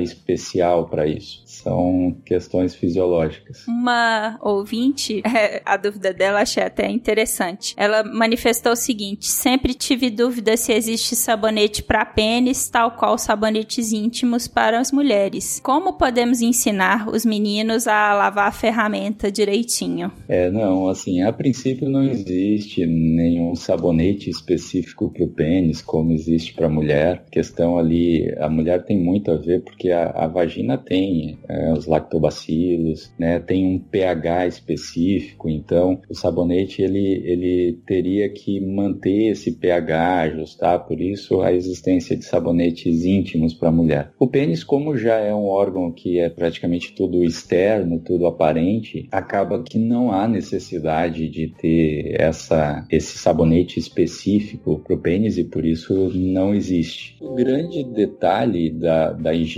especial 0.01 0.87
para 0.87 1.07
isso. 1.07 1.41
São 1.45 2.15
questões 2.25 2.75
fisiológicas. 2.75 3.65
Uma 3.67 4.37
ouvinte, 4.41 5.21
a 5.65 5.77
dúvida 5.77 6.13
dela 6.13 6.41
achei 6.41 6.63
até 6.63 6.89
interessante. 6.89 7.73
Ela 7.77 8.03
manifestou 8.03 8.73
o 8.73 8.75
seguinte: 8.75 9.27
sempre 9.27 9.73
tive 9.73 10.09
dúvida 10.09 10.57
se 10.57 10.73
existe 10.73 11.15
sabonete 11.15 11.83
para 11.83 12.05
pênis, 12.05 12.69
tal 12.69 12.91
qual 12.91 13.17
sabonetes 13.17 13.91
íntimos 13.91 14.47
para 14.47 14.79
as 14.79 14.91
mulheres. 14.91 15.59
Como 15.63 15.93
podemos 15.93 16.41
ensinar 16.41 17.07
os 17.09 17.25
meninos 17.25 17.87
a 17.87 18.13
lavar 18.13 18.47
a 18.47 18.51
ferramenta 18.51 19.31
direitinho? 19.31 20.11
É, 20.27 20.49
não, 20.49 20.87
assim, 20.87 21.21
a 21.21 21.31
princípio 21.31 21.89
não 21.89 22.03
existe 22.03 22.85
nenhum 22.85 23.55
sabonete 23.55 24.29
específico 24.29 25.11
para 25.11 25.23
o 25.23 25.27
pênis, 25.29 25.81
como 25.81 26.11
existe 26.11 26.53
para 26.53 26.67
a 26.67 26.69
mulher. 26.69 27.23
A 27.27 27.31
questão 27.31 27.77
ali, 27.77 28.33
a 28.39 28.49
mulher 28.49 28.83
tem 28.85 28.97
muito 28.97 29.31
a 29.31 29.35
ver 29.35 29.62
porque 29.63 29.91
a, 29.91 30.09
a 30.09 30.27
vagina 30.27 30.77
tem 30.77 31.39
é, 31.47 31.73
os 31.73 31.85
lactobacilos, 31.85 33.13
né, 33.17 33.39
tem 33.39 33.65
um 33.65 33.79
pH 33.79 34.47
específico, 34.47 35.49
então 35.49 36.01
o 36.09 36.13
sabonete 36.13 36.81
ele, 36.81 37.21
ele 37.25 37.79
teria 37.85 38.29
que 38.29 38.59
manter 38.59 39.31
esse 39.31 39.53
pH, 39.53 40.21
ajustar, 40.21 40.85
por 40.85 40.99
isso 40.99 41.41
a 41.41 41.53
existência 41.53 42.15
de 42.15 42.25
sabonetes 42.25 43.05
íntimos 43.05 43.53
para 43.53 43.71
mulher. 43.71 44.11
O 44.19 44.27
pênis, 44.27 44.63
como 44.63 44.97
já 44.97 45.17
é 45.17 45.33
um 45.33 45.45
órgão 45.45 45.91
que 45.91 46.19
é 46.19 46.29
praticamente 46.29 46.93
tudo 46.93 47.23
externo, 47.23 47.99
tudo 47.99 48.27
aparente, 48.27 49.07
acaba 49.11 49.63
que 49.63 49.77
não 49.77 50.11
há 50.11 50.27
necessidade 50.27 51.29
de 51.29 51.47
ter 51.47 52.15
essa, 52.19 52.85
esse 52.91 53.17
sabonete 53.17 53.79
específico 53.79 54.81
para 54.83 54.95
o 54.95 54.99
pênis 54.99 55.37
e 55.37 55.43
por 55.43 55.65
isso 55.65 56.09
não 56.13 56.53
existe. 56.53 57.17
O 57.21 57.35
grande 57.35 57.83
detalhe 57.83 58.69
da, 58.69 59.11
da 59.11 59.33
higiene 59.33 59.52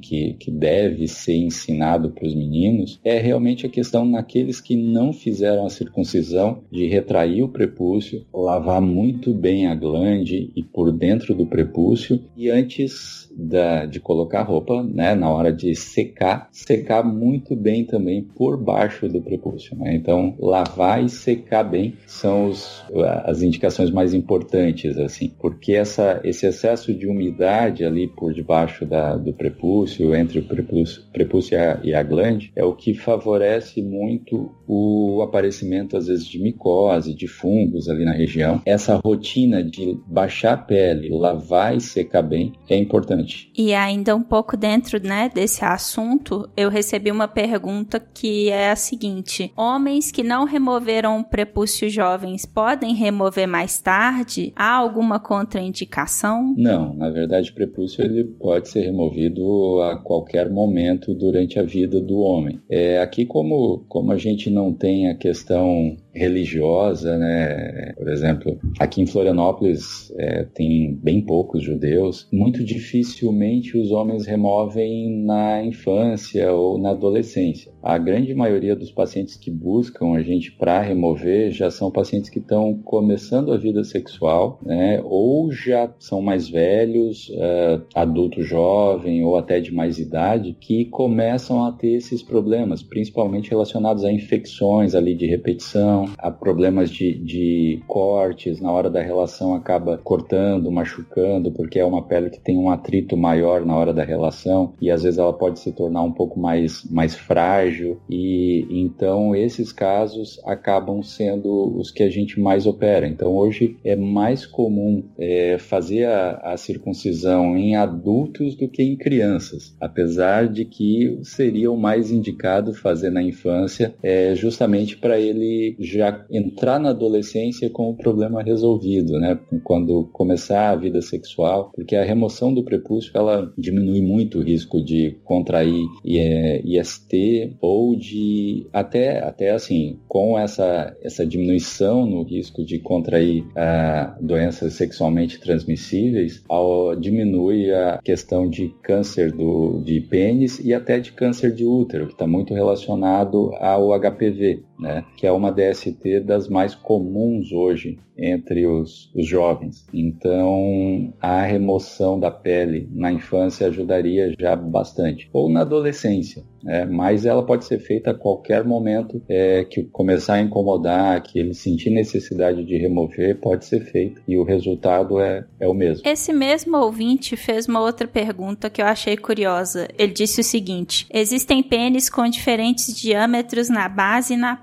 que, 0.00 0.34
que 0.34 0.50
deve 0.50 1.08
ser 1.08 1.36
ensinado 1.36 2.10
para 2.10 2.26
os 2.26 2.34
meninos 2.34 3.00
é 3.04 3.18
realmente 3.18 3.66
a 3.66 3.68
questão 3.68 4.04
naqueles 4.04 4.60
que 4.60 4.76
não 4.76 5.12
fizeram 5.12 5.66
a 5.66 5.70
circuncisão 5.70 6.62
de 6.70 6.86
retrair 6.86 7.42
o 7.42 7.48
prepúcio, 7.48 8.24
lavar 8.32 8.80
muito 8.80 9.32
bem 9.32 9.66
a 9.66 9.74
glande 9.74 10.50
e 10.54 10.62
por 10.62 10.92
dentro 10.92 11.34
do 11.34 11.46
prepúcio 11.46 12.20
e 12.36 12.50
antes 12.50 13.31
da, 13.36 13.86
de 13.86 14.00
colocar 14.00 14.42
roupa, 14.42 14.82
né, 14.82 15.14
na 15.14 15.30
hora 15.30 15.52
de 15.52 15.74
secar, 15.74 16.48
secar 16.50 17.02
muito 17.04 17.56
bem 17.56 17.84
também 17.84 18.22
por 18.22 18.56
baixo 18.56 19.08
do 19.08 19.20
prepúcio. 19.20 19.76
Né? 19.76 19.94
Então, 19.94 20.34
lavar 20.38 21.02
e 21.04 21.08
secar 21.08 21.64
bem 21.64 21.94
são 22.06 22.48
os, 22.48 22.84
as 23.24 23.42
indicações 23.42 23.90
mais 23.90 24.14
importantes, 24.14 24.98
assim, 24.98 25.32
porque 25.40 25.72
essa, 25.72 26.20
esse 26.24 26.46
excesso 26.46 26.94
de 26.94 27.06
umidade 27.06 27.84
ali 27.84 28.08
por 28.08 28.32
debaixo 28.32 28.84
da, 28.84 29.16
do 29.16 29.32
prepúcio, 29.32 30.14
entre 30.14 30.38
o 30.38 30.44
prepúcio, 30.44 31.02
prepúcio 31.12 31.54
e, 31.54 31.58
a, 31.58 31.80
e 31.82 31.94
a 31.94 32.02
glande, 32.02 32.52
é 32.54 32.64
o 32.64 32.74
que 32.74 32.94
favorece 32.94 33.82
muito 33.82 34.50
o 34.72 35.22
aparecimento, 35.22 35.96
às 35.96 36.06
vezes, 36.06 36.26
de 36.26 36.38
micose, 36.38 37.14
de 37.14 37.26
fungos 37.26 37.88
ali 37.88 38.04
na 38.04 38.12
região. 38.12 38.62
Essa 38.64 38.96
rotina 38.96 39.62
de 39.62 39.98
baixar 40.06 40.54
a 40.54 40.56
pele, 40.56 41.10
lavar 41.10 41.76
e 41.76 41.80
secar 41.80 42.22
bem 42.22 42.52
é 42.68 42.76
importante. 42.76 43.50
E 43.56 43.74
ainda 43.74 44.16
um 44.16 44.22
pouco 44.22 44.56
dentro, 44.56 45.02
né, 45.02 45.30
desse 45.32 45.64
assunto, 45.64 46.48
eu 46.56 46.70
recebi 46.70 47.10
uma 47.10 47.28
pergunta 47.28 48.00
que 48.00 48.48
é 48.48 48.70
a 48.70 48.76
seguinte: 48.76 49.52
homens 49.56 50.10
que 50.10 50.22
não 50.22 50.44
removeram 50.44 51.22
prepúcio 51.22 51.88
jovens 51.90 52.46
podem 52.46 52.94
remover 52.94 53.46
mais 53.46 53.80
tarde? 53.80 54.52
Há 54.56 54.72
alguma 54.74 55.18
contraindicação? 55.18 56.54
Não, 56.56 56.94
na 56.94 57.10
verdade, 57.10 57.50
o 57.50 57.54
prepúcio 57.54 58.04
ele 58.04 58.24
pode 58.24 58.68
ser 58.68 58.82
removido 58.82 59.80
a 59.82 59.96
qualquer 59.96 60.50
momento 60.50 61.14
durante 61.14 61.58
a 61.58 61.62
vida 61.62 62.00
do 62.00 62.18
homem. 62.18 62.60
É 62.70 63.00
aqui 63.00 63.26
como 63.26 63.82
como 63.88 64.12
a 64.12 64.16
gente 64.16 64.50
não 64.50 64.61
tem 64.70 65.08
a 65.08 65.14
questão 65.14 65.96
religiosa, 66.14 67.16
né? 67.16 67.94
Por 67.96 68.08
exemplo, 68.08 68.58
aqui 68.78 69.00
em 69.00 69.06
Florianópolis 69.06 70.12
é, 70.18 70.44
tem 70.44 70.94
bem 71.02 71.22
poucos 71.22 71.62
judeus. 71.62 72.28
Muito 72.30 72.62
dificilmente 72.62 73.78
os 73.78 73.90
homens 73.90 74.26
removem 74.26 75.24
na 75.24 75.64
infância 75.64 76.52
ou 76.52 76.78
na 76.78 76.90
adolescência. 76.90 77.72
A 77.82 77.96
grande 77.96 78.34
maioria 78.34 78.76
dos 78.76 78.90
pacientes 78.90 79.36
que 79.36 79.50
buscam 79.50 80.14
a 80.14 80.22
gente 80.22 80.52
para 80.52 80.80
remover 80.80 81.50
já 81.50 81.70
são 81.70 81.90
pacientes 81.90 82.28
que 82.28 82.38
estão 82.38 82.78
começando 82.84 83.52
a 83.52 83.56
vida 83.56 83.82
sexual, 83.82 84.60
né? 84.64 85.00
Ou 85.04 85.50
já 85.50 85.92
são 85.98 86.20
mais 86.20 86.48
velhos, 86.48 87.30
uh, 87.30 87.82
adulto 87.94 88.42
jovem 88.42 89.24
ou 89.24 89.36
até 89.36 89.60
de 89.60 89.72
mais 89.72 89.98
idade, 89.98 90.56
que 90.60 90.84
começam 90.84 91.64
a 91.64 91.72
ter 91.72 91.94
esses 91.94 92.22
problemas, 92.22 92.82
principalmente 92.82 93.50
relacionados 93.50 94.04
a 94.04 94.12
infecções 94.42 94.94
ali 94.94 95.14
de 95.14 95.26
repetição 95.26 96.08
há 96.18 96.30
problemas 96.30 96.90
de, 96.90 97.14
de 97.14 97.80
cortes, 97.86 98.60
na 98.60 98.70
hora 98.72 98.90
da 98.90 99.00
relação 99.00 99.54
acaba 99.54 99.96
cortando, 99.98 100.70
machucando, 100.70 101.52
porque 101.52 101.78
é 101.78 101.84
uma 101.84 102.02
pele 102.02 102.28
que 102.28 102.40
tem 102.40 102.58
um 102.58 102.70
atrito 102.70 103.16
maior 103.16 103.64
na 103.64 103.76
hora 103.76 103.92
da 103.92 104.02
relação 104.02 104.74
e 104.80 104.90
às 104.90 105.04
vezes 105.04 105.18
ela 105.18 105.32
pode 105.32 105.60
se 105.60 105.72
tornar 105.72 106.02
um 106.02 106.12
pouco 106.12 106.38
mais, 106.38 106.84
mais 106.90 107.14
frágil 107.14 108.00
e 108.10 108.66
então 108.70 109.34
esses 109.34 109.72
casos 109.72 110.40
acabam 110.44 111.02
sendo 111.02 111.78
os 111.78 111.90
que 111.90 112.02
a 112.02 112.10
gente 112.10 112.40
mais 112.40 112.66
opera. 112.66 113.06
Então 113.06 113.32
hoje 113.34 113.76
é 113.84 113.94
mais 113.94 114.44
comum 114.44 115.04
é, 115.18 115.56
fazer 115.58 116.06
a, 116.06 116.52
a 116.52 116.56
circuncisão 116.56 117.56
em 117.56 117.76
adultos 117.76 118.56
do 118.56 118.68
que 118.68 118.82
em 118.82 118.96
crianças, 118.96 119.76
apesar 119.80 120.48
de 120.48 120.64
que 120.64 121.20
seria 121.22 121.70
o 121.70 121.76
mais 121.76 122.10
indicado 122.10 122.74
fazer 122.74 123.10
na 123.10 123.22
infância 123.22 123.94
é, 124.02 124.31
justamente 124.34 124.96
para 124.96 125.18
ele 125.18 125.76
já 125.78 126.24
entrar 126.30 126.78
na 126.78 126.90
adolescência 126.90 127.70
com 127.70 127.90
o 127.90 127.96
problema 127.96 128.42
resolvido, 128.42 129.18
né? 129.18 129.38
Quando 129.64 130.08
começar 130.12 130.70
a 130.70 130.76
vida 130.76 131.00
sexual, 131.00 131.70
porque 131.74 131.96
a 131.96 132.04
remoção 132.04 132.52
do 132.52 132.64
prepúcio 132.64 133.12
ela 133.14 133.52
diminui 133.56 134.00
muito 134.00 134.38
o 134.38 134.42
risco 134.42 134.82
de 134.82 135.16
contrair 135.24 135.84
IST 136.04 137.56
ou 137.60 137.96
de 137.96 138.66
até 138.72 139.22
até 139.22 139.50
assim 139.50 139.98
com 140.08 140.38
essa 140.38 140.96
essa 141.02 141.26
diminuição 141.26 142.06
no 142.06 142.22
risco 142.22 142.64
de 142.64 142.78
contrair 142.78 143.42
uh, 143.42 144.14
doenças 144.20 144.74
sexualmente 144.74 145.40
transmissíveis, 145.40 146.42
ao, 146.48 146.94
diminui 146.96 147.72
a 147.72 148.00
questão 148.02 148.48
de 148.48 148.68
câncer 148.82 149.32
do 149.32 149.80
de 149.84 150.00
pênis 150.00 150.58
e 150.58 150.72
até 150.74 150.98
de 150.98 151.12
câncer 151.12 151.54
de 151.54 151.64
útero, 151.64 152.06
que 152.06 152.12
está 152.12 152.26
muito 152.26 152.54
relacionado 152.54 153.52
ao 153.56 153.92
HPV, 154.22 154.62
né? 154.78 155.04
Que 155.16 155.26
é 155.26 155.32
uma 155.32 155.52
DST 155.52 156.20
das 156.20 156.48
mais 156.48 156.74
comuns 156.74 157.52
hoje 157.52 157.98
entre 158.16 158.66
os, 158.66 159.10
os 159.14 159.26
jovens. 159.26 159.86
Então, 159.92 161.12
a 161.20 161.42
remoção 161.42 162.18
da 162.18 162.30
pele 162.30 162.88
na 162.92 163.12
infância 163.12 163.66
ajudaria 163.66 164.34
já 164.38 164.54
bastante. 164.54 165.28
Ou 165.32 165.48
na 165.48 165.62
adolescência, 165.62 166.44
é, 166.66 166.84
mas 166.84 167.26
ela 167.26 167.44
pode 167.44 167.64
ser 167.64 167.78
feita 167.78 168.10
a 168.10 168.14
qualquer 168.14 168.64
momento 168.64 169.20
é, 169.28 169.64
que 169.64 169.82
começar 169.84 170.34
a 170.34 170.40
incomodar, 170.40 171.22
que 171.22 171.38
ele 171.38 171.54
sentir 171.54 171.90
necessidade 171.90 172.64
de 172.64 172.76
remover, 172.76 173.40
pode 173.40 173.64
ser 173.64 173.80
feito 173.80 174.22
e 174.28 174.38
o 174.38 174.44
resultado 174.44 175.18
é, 175.20 175.44
é 175.58 175.66
o 175.66 175.74
mesmo. 175.74 176.06
Esse 176.06 176.32
mesmo 176.32 176.76
ouvinte 176.76 177.36
fez 177.36 177.66
uma 177.66 177.80
outra 177.80 178.06
pergunta 178.06 178.70
que 178.70 178.80
eu 178.80 178.86
achei 178.86 179.16
curiosa. 179.16 179.88
Ele 179.98 180.12
disse 180.12 180.40
o 180.40 180.44
seguinte: 180.44 181.06
existem 181.12 181.62
pênis 181.62 182.08
com 182.08 182.28
diferentes 182.28 182.94
diâmetros 182.94 183.68
na 183.68 183.88
base 183.88 184.34
e 184.34 184.36
na. 184.36 184.56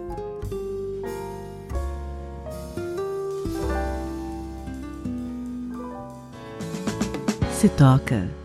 Se 7.61 7.69
toca. 7.69 8.40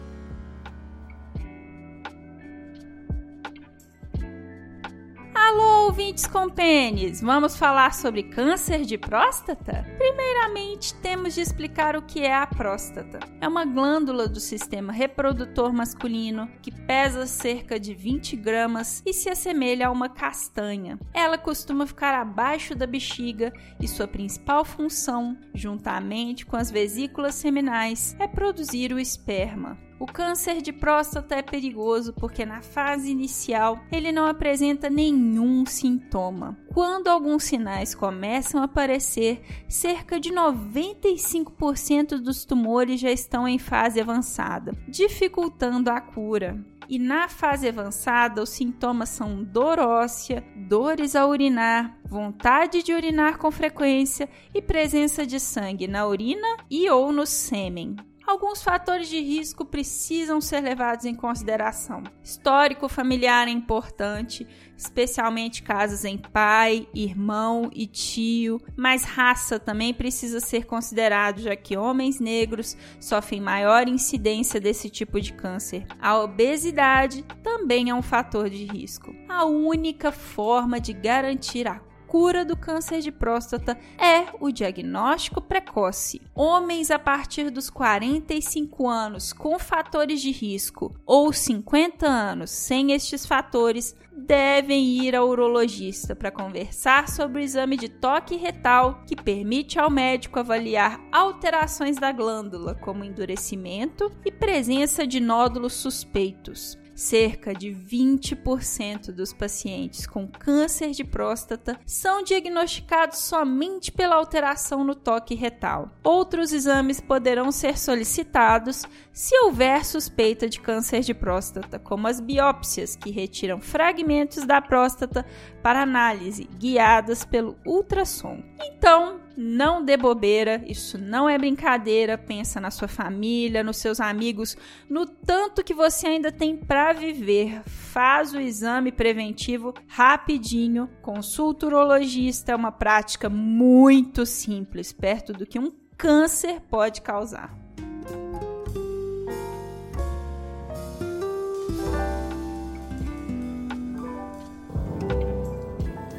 Ouvintes 6.16 6.26
com 6.26 6.48
pênis, 6.48 7.20
vamos 7.20 7.56
falar 7.56 7.92
sobre 7.92 8.22
câncer 8.22 8.82
de 8.82 8.96
próstata? 8.96 9.84
Primeiramente, 9.98 10.94
temos 10.94 11.34
de 11.34 11.42
explicar 11.42 11.94
o 11.94 12.00
que 12.00 12.20
é 12.20 12.34
a 12.34 12.46
próstata. 12.46 13.20
É 13.38 13.46
uma 13.46 13.66
glândula 13.66 14.26
do 14.26 14.40
sistema 14.40 14.92
reprodutor 14.94 15.74
masculino 15.74 16.48
que 16.62 16.70
pesa 16.70 17.26
cerca 17.26 17.78
de 17.78 17.92
20 17.94 18.34
gramas 18.36 19.02
e 19.04 19.12
se 19.12 19.28
assemelha 19.28 19.88
a 19.88 19.90
uma 19.90 20.08
castanha. 20.08 20.98
Ela 21.12 21.36
costuma 21.36 21.86
ficar 21.86 22.14
abaixo 22.14 22.74
da 22.74 22.86
bexiga 22.86 23.52
e 23.78 23.86
sua 23.86 24.08
principal 24.08 24.64
função, 24.64 25.36
juntamente 25.54 26.46
com 26.46 26.56
as 26.56 26.70
vesículas 26.70 27.34
seminais, 27.34 28.16
é 28.18 28.26
produzir 28.26 28.90
o 28.90 28.98
esperma. 28.98 29.85
O 29.98 30.04
câncer 30.04 30.60
de 30.60 30.74
próstata 30.74 31.34
é 31.36 31.42
perigoso 31.42 32.12
porque 32.12 32.44
na 32.44 32.60
fase 32.60 33.10
inicial 33.10 33.80
ele 33.90 34.12
não 34.12 34.26
apresenta 34.26 34.90
nenhum 34.90 35.64
sintoma. 35.64 36.58
Quando 36.74 37.08
alguns 37.08 37.44
sinais 37.44 37.94
começam 37.94 38.60
a 38.60 38.64
aparecer, 38.64 39.40
cerca 39.66 40.20
de 40.20 40.30
95% 40.30 42.18
dos 42.18 42.44
tumores 42.44 43.00
já 43.00 43.10
estão 43.10 43.48
em 43.48 43.58
fase 43.58 43.98
avançada, 43.98 44.72
dificultando 44.86 45.90
a 45.90 46.00
cura. 46.00 46.62
e 46.88 47.00
na 47.00 47.28
fase 47.28 47.66
avançada 47.66 48.40
os 48.40 48.50
sintomas 48.50 49.08
são 49.08 49.42
dor 49.42 49.80
óssea, 49.80 50.44
dores 50.68 51.16
ao 51.16 51.30
urinar, 51.30 51.98
vontade 52.08 52.80
de 52.80 52.92
urinar 52.92 53.38
com 53.38 53.50
frequência 53.50 54.28
e 54.54 54.62
presença 54.62 55.26
de 55.26 55.40
sangue 55.40 55.88
na 55.88 56.06
urina 56.06 56.46
e 56.70 56.88
ou 56.88 57.10
no 57.10 57.26
sêmen 57.26 57.96
alguns 58.26 58.62
fatores 58.62 59.08
de 59.08 59.20
risco 59.20 59.64
precisam 59.64 60.40
ser 60.40 60.60
levados 60.60 61.04
em 61.04 61.14
consideração. 61.14 62.02
Histórico 62.22 62.88
familiar 62.88 63.46
é 63.46 63.50
importante, 63.50 64.46
especialmente 64.76 65.62
casos 65.62 66.04
em 66.04 66.18
pai, 66.18 66.88
irmão 66.92 67.70
e 67.72 67.86
tio, 67.86 68.60
mas 68.76 69.04
raça 69.04 69.58
também 69.58 69.94
precisa 69.94 70.40
ser 70.40 70.64
considerado, 70.64 71.40
já 71.40 71.54
que 71.54 71.76
homens 71.76 72.18
negros 72.18 72.76
sofrem 73.00 73.40
maior 73.40 73.88
incidência 73.88 74.60
desse 74.60 74.90
tipo 74.90 75.20
de 75.20 75.32
câncer. 75.32 75.86
A 76.00 76.18
obesidade 76.18 77.24
também 77.42 77.90
é 77.90 77.94
um 77.94 78.02
fator 78.02 78.50
de 78.50 78.64
risco. 78.64 79.14
A 79.28 79.44
única 79.44 80.10
forma 80.10 80.80
de 80.80 80.92
garantir 80.92 81.68
a 81.68 81.80
cura 82.16 82.46
do 82.46 82.56
câncer 82.56 83.02
de 83.02 83.12
próstata 83.12 83.76
é 83.98 84.28
o 84.40 84.50
diagnóstico 84.50 85.38
precoce. 85.38 86.22
Homens 86.34 86.90
a 86.90 86.98
partir 86.98 87.50
dos 87.50 87.68
45 87.68 88.88
anos 88.88 89.34
com 89.34 89.58
fatores 89.58 90.22
de 90.22 90.30
risco 90.30 90.98
ou 91.04 91.30
50 91.30 92.06
anos 92.06 92.50
sem 92.50 92.92
estes 92.92 93.26
fatores 93.26 93.94
devem 94.16 94.82
ir 94.82 95.14
ao 95.14 95.28
urologista 95.28 96.16
para 96.16 96.30
conversar 96.30 97.06
sobre 97.06 97.42
o 97.42 97.44
exame 97.44 97.76
de 97.76 97.90
toque 97.90 98.34
retal 98.34 99.02
que 99.06 99.14
permite 99.14 99.78
ao 99.78 99.90
médico 99.90 100.40
avaliar 100.40 100.98
alterações 101.12 101.98
da 101.98 102.12
glândula, 102.12 102.74
como 102.76 103.04
endurecimento 103.04 104.10
e 104.24 104.32
presença 104.32 105.06
de 105.06 105.20
nódulos 105.20 105.74
suspeitos 105.74 106.78
cerca 106.96 107.52
de 107.52 107.68
20% 107.68 109.12
dos 109.12 109.32
pacientes 109.32 110.06
com 110.06 110.26
câncer 110.26 110.92
de 110.92 111.04
próstata 111.04 111.78
são 111.84 112.22
diagnosticados 112.22 113.18
somente 113.18 113.92
pela 113.92 114.16
alteração 114.16 114.82
no 114.82 114.94
toque 114.94 115.34
retal. 115.34 115.90
Outros 116.02 116.52
exames 116.52 117.00
poderão 117.00 117.52
ser 117.52 117.78
solicitados 117.78 118.84
se 119.12 119.38
houver 119.40 119.84
suspeita 119.84 120.48
de 120.48 120.58
câncer 120.58 121.00
de 121.00 121.14
próstata, 121.14 121.78
como 121.78 122.08
as 122.08 122.20
biópsias, 122.20 122.96
que 122.96 123.10
retiram 123.10 123.60
fragmentos 123.60 124.44
da 124.44 124.60
próstata 124.60 125.24
para 125.66 125.82
análise, 125.82 126.48
guiadas 126.60 127.24
pelo 127.24 127.56
ultrassom. 127.66 128.40
Então, 128.62 129.18
não 129.36 129.84
dê 129.84 129.96
bobeira, 129.96 130.62
isso 130.64 130.96
não 130.96 131.28
é 131.28 131.36
brincadeira. 131.36 132.16
Pensa 132.16 132.60
na 132.60 132.70
sua 132.70 132.86
família, 132.86 133.64
nos 133.64 133.78
seus 133.78 133.98
amigos, 133.98 134.56
no 134.88 135.06
tanto 135.06 135.64
que 135.64 135.74
você 135.74 136.06
ainda 136.06 136.30
tem 136.30 136.56
para 136.56 136.92
viver. 136.92 137.62
Faz 137.66 138.32
o 138.32 138.38
exame 138.38 138.92
preventivo 138.92 139.74
rapidinho. 139.88 140.88
Consulta 141.02 141.66
urologista, 141.66 142.52
é 142.52 142.54
uma 142.54 142.70
prática 142.70 143.28
muito 143.28 144.24
simples, 144.24 144.92
perto 144.92 145.32
do 145.32 145.44
que 145.44 145.58
um 145.58 145.72
câncer 145.98 146.60
pode 146.70 147.02
causar. 147.02 147.65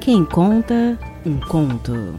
Quem 0.07 0.23
conta 0.23 0.97
um 1.25 1.37
conto. 1.37 2.17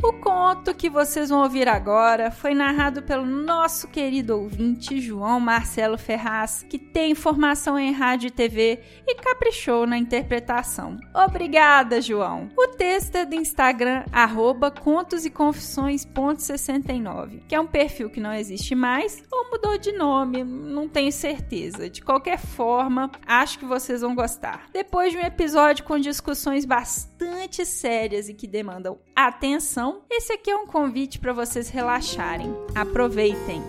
O 0.00 0.12
conto 0.12 0.76
que 0.76 0.88
vocês 0.88 1.28
vão 1.28 1.42
ouvir 1.42 1.66
agora 1.66 2.30
foi 2.30 2.54
narrado 2.54 3.02
pelo 3.02 3.26
nosso 3.26 3.88
querido 3.88 4.40
ouvinte 4.40 5.00
João 5.00 5.40
Marcelo 5.40 5.98
Ferraz, 5.98 6.64
que 6.70 6.78
tem 6.78 7.16
formação 7.16 7.76
em 7.76 7.90
rádio 7.90 8.28
e 8.28 8.30
TV 8.30 8.80
e 9.04 9.16
caprichou 9.16 9.88
na 9.88 9.98
interpretação. 9.98 10.96
Obrigada, 11.12 12.00
João! 12.00 12.48
O 12.56 12.68
texto 12.68 13.16
é 13.16 13.26
do 13.26 13.34
Instagram, 13.34 14.04
arroba 14.12 14.70
contos 14.70 15.26
e 15.26 15.30
confissões.69, 15.30 17.42
que 17.48 17.56
é 17.56 17.60
um 17.60 17.66
perfil 17.66 18.08
que 18.08 18.20
não 18.20 18.32
existe 18.32 18.76
mais 18.76 19.20
ou 19.32 19.50
mudou 19.50 19.76
de 19.76 19.90
nome, 19.90 20.44
não 20.44 20.88
tenho 20.88 21.10
certeza. 21.10 21.90
De 21.90 22.02
qualquer 22.02 22.38
forma, 22.38 23.10
acho 23.26 23.58
que 23.58 23.64
vocês 23.64 24.00
vão 24.00 24.14
gostar. 24.14 24.66
Depois 24.72 25.10
de 25.10 25.18
um 25.18 25.22
episódio 25.22 25.84
com 25.84 25.98
discussões 25.98 26.64
bastante 26.64 27.66
sérias 27.66 28.28
e 28.28 28.34
que 28.34 28.46
demandam 28.46 28.96
atenção, 29.26 30.02
esse 30.08 30.32
aqui 30.32 30.48
é 30.48 30.54
um 30.54 30.64
convite 30.64 31.18
para 31.18 31.32
vocês 31.32 31.68
relaxarem. 31.68 32.54
Aproveitem! 32.72 33.60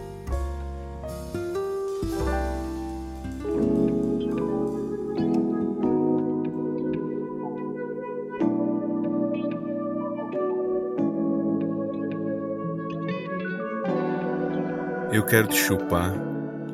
Eu 15.12 15.26
quero 15.26 15.48
te 15.48 15.58
chupar 15.58 16.14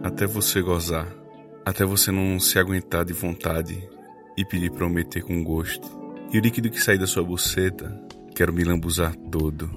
até 0.04 0.28
você 0.28 0.62
gozar, 0.62 1.08
até 1.66 1.86
você 1.86 2.12
não 2.12 2.38
se 2.42 2.60
aguentar 2.60 3.06
de 3.06 3.14
vontade 3.14 3.82
e 4.38 4.44
pedir 4.46 4.70
para 4.72 4.86
eu 4.86 4.90
meter 4.90 5.24
com 5.24 5.42
gosto. 5.42 5.88
E 6.34 6.38
o 6.38 6.42
líquido 6.42 6.70
que 6.70 6.82
sai 6.82 6.98
da 6.98 7.08
sua 7.08 7.24
buceta 7.24 8.05
Quero 8.36 8.52
me 8.52 8.66
lambuzar 8.66 9.16
todo, 9.32 9.70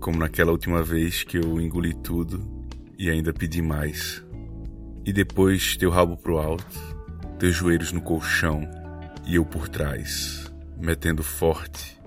como 0.00 0.18
naquela 0.18 0.52
última 0.52 0.82
vez 0.82 1.24
que 1.24 1.38
eu 1.38 1.58
engoli 1.58 1.94
tudo 1.94 2.66
e 2.98 3.08
ainda 3.08 3.32
pedi 3.32 3.62
mais. 3.62 4.22
E 5.02 5.14
depois 5.14 5.78
teu 5.78 5.88
rabo 5.88 6.14
pro 6.14 6.36
alto, 6.36 6.78
teus 7.38 7.56
joelhos 7.56 7.90
no 7.90 8.02
colchão 8.02 8.60
e 9.26 9.36
eu 9.36 9.46
por 9.46 9.66
trás, 9.66 10.52
metendo 10.78 11.22
forte, 11.22 11.98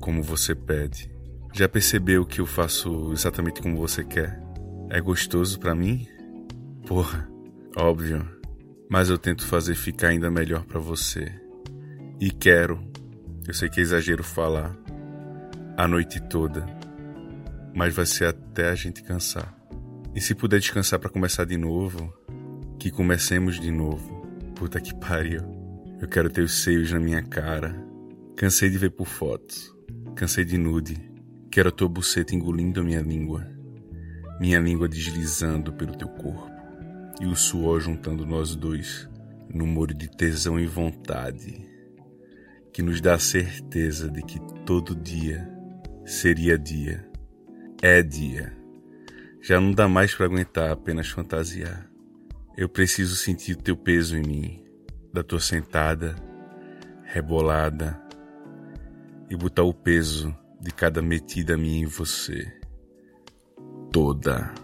como 0.00 0.22
você 0.22 0.54
pede. 0.54 1.10
Já 1.52 1.68
percebeu 1.68 2.24
que 2.24 2.40
eu 2.40 2.46
faço 2.46 3.12
exatamente 3.12 3.60
como 3.60 3.76
você 3.76 4.02
quer? 4.02 4.42
É 4.88 5.02
gostoso 5.02 5.60
para 5.60 5.74
mim? 5.74 6.08
Porra, 6.86 7.28
óbvio. 7.76 8.26
Mas 8.90 9.10
eu 9.10 9.18
tento 9.18 9.46
fazer 9.46 9.74
ficar 9.74 10.08
ainda 10.08 10.30
melhor 10.30 10.64
para 10.64 10.80
você. 10.80 11.30
E 12.18 12.30
quero. 12.30 12.82
Eu 13.46 13.52
sei 13.52 13.68
que 13.68 13.80
é 13.80 13.82
exagero 13.82 14.24
falar, 14.24 14.74
a 15.76 15.88
noite 15.88 16.20
toda, 16.20 16.64
mas 17.74 17.94
vai 17.94 18.06
ser 18.06 18.26
até 18.26 18.68
a 18.68 18.74
gente 18.74 19.02
cansar. 19.02 19.54
E 20.14 20.20
se 20.20 20.34
puder 20.34 20.60
descansar 20.60 21.00
para 21.00 21.10
começar 21.10 21.44
de 21.44 21.56
novo, 21.56 22.12
que 22.78 22.90
comecemos 22.90 23.58
de 23.58 23.70
novo. 23.70 24.24
Puta 24.54 24.80
que 24.80 24.94
pariu. 24.94 25.42
Eu 26.00 26.06
quero 26.06 26.30
ter 26.30 26.42
os 26.42 26.62
seios 26.62 26.92
na 26.92 27.00
minha 27.00 27.22
cara. 27.22 27.74
Cansei 28.36 28.70
de 28.70 28.78
ver 28.78 28.90
por 28.90 29.06
fotos. 29.06 29.74
Cansei 30.14 30.44
de 30.44 30.56
nude. 30.56 30.96
Quero 31.50 31.70
a 31.70 31.72
tua 31.72 31.88
buceta 31.88 32.34
engolindo 32.34 32.80
a 32.80 32.84
minha 32.84 33.00
língua. 33.00 33.44
Minha 34.38 34.60
língua 34.60 34.88
deslizando 34.88 35.72
pelo 35.72 35.96
teu 35.96 36.08
corpo. 36.08 36.52
E 37.20 37.26
o 37.26 37.34
suor 37.34 37.80
juntando 37.80 38.24
nós 38.24 38.54
dois 38.54 39.08
num 39.52 39.66
molho 39.66 39.94
de 39.94 40.08
tesão 40.08 40.58
e 40.58 40.66
vontade 40.66 41.74
que 42.72 42.82
nos 42.82 43.00
dá 43.00 43.14
a 43.14 43.18
certeza 43.20 44.10
de 44.10 44.20
que 44.20 44.40
todo 44.66 44.96
dia 44.96 45.48
seria 46.04 46.58
dia. 46.58 47.08
É 47.82 48.02
dia. 48.02 48.56
Já 49.42 49.60
não 49.60 49.72
dá 49.72 49.88
mais 49.88 50.14
para 50.14 50.26
aguentar 50.26 50.70
apenas 50.70 51.08
fantasiar. 51.08 51.88
Eu 52.56 52.68
preciso 52.68 53.16
sentir 53.16 53.52
o 53.52 53.62
teu 53.62 53.76
peso 53.76 54.16
em 54.16 54.22
mim, 54.22 54.64
da 55.12 55.22
tua 55.22 55.40
sentada, 55.40 56.14
rebolada, 57.04 58.00
e 59.28 59.36
botar 59.36 59.64
o 59.64 59.74
peso 59.74 60.34
de 60.60 60.70
cada 60.70 61.02
metida 61.02 61.56
minha 61.56 61.82
em 61.82 61.86
você. 61.86 62.50
Toda. 63.92 64.63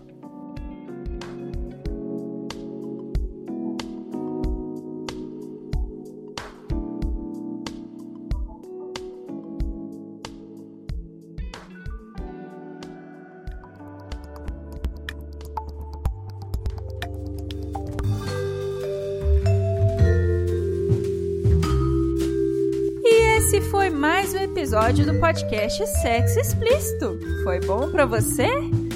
Podcast 25.20 25.86
Sexo 25.86 26.40
Explícito. 26.40 27.16
Foi 27.44 27.60
bom 27.60 27.88
para 27.90 28.06
você? 28.06 28.48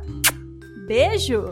Beijo! 0.87 1.51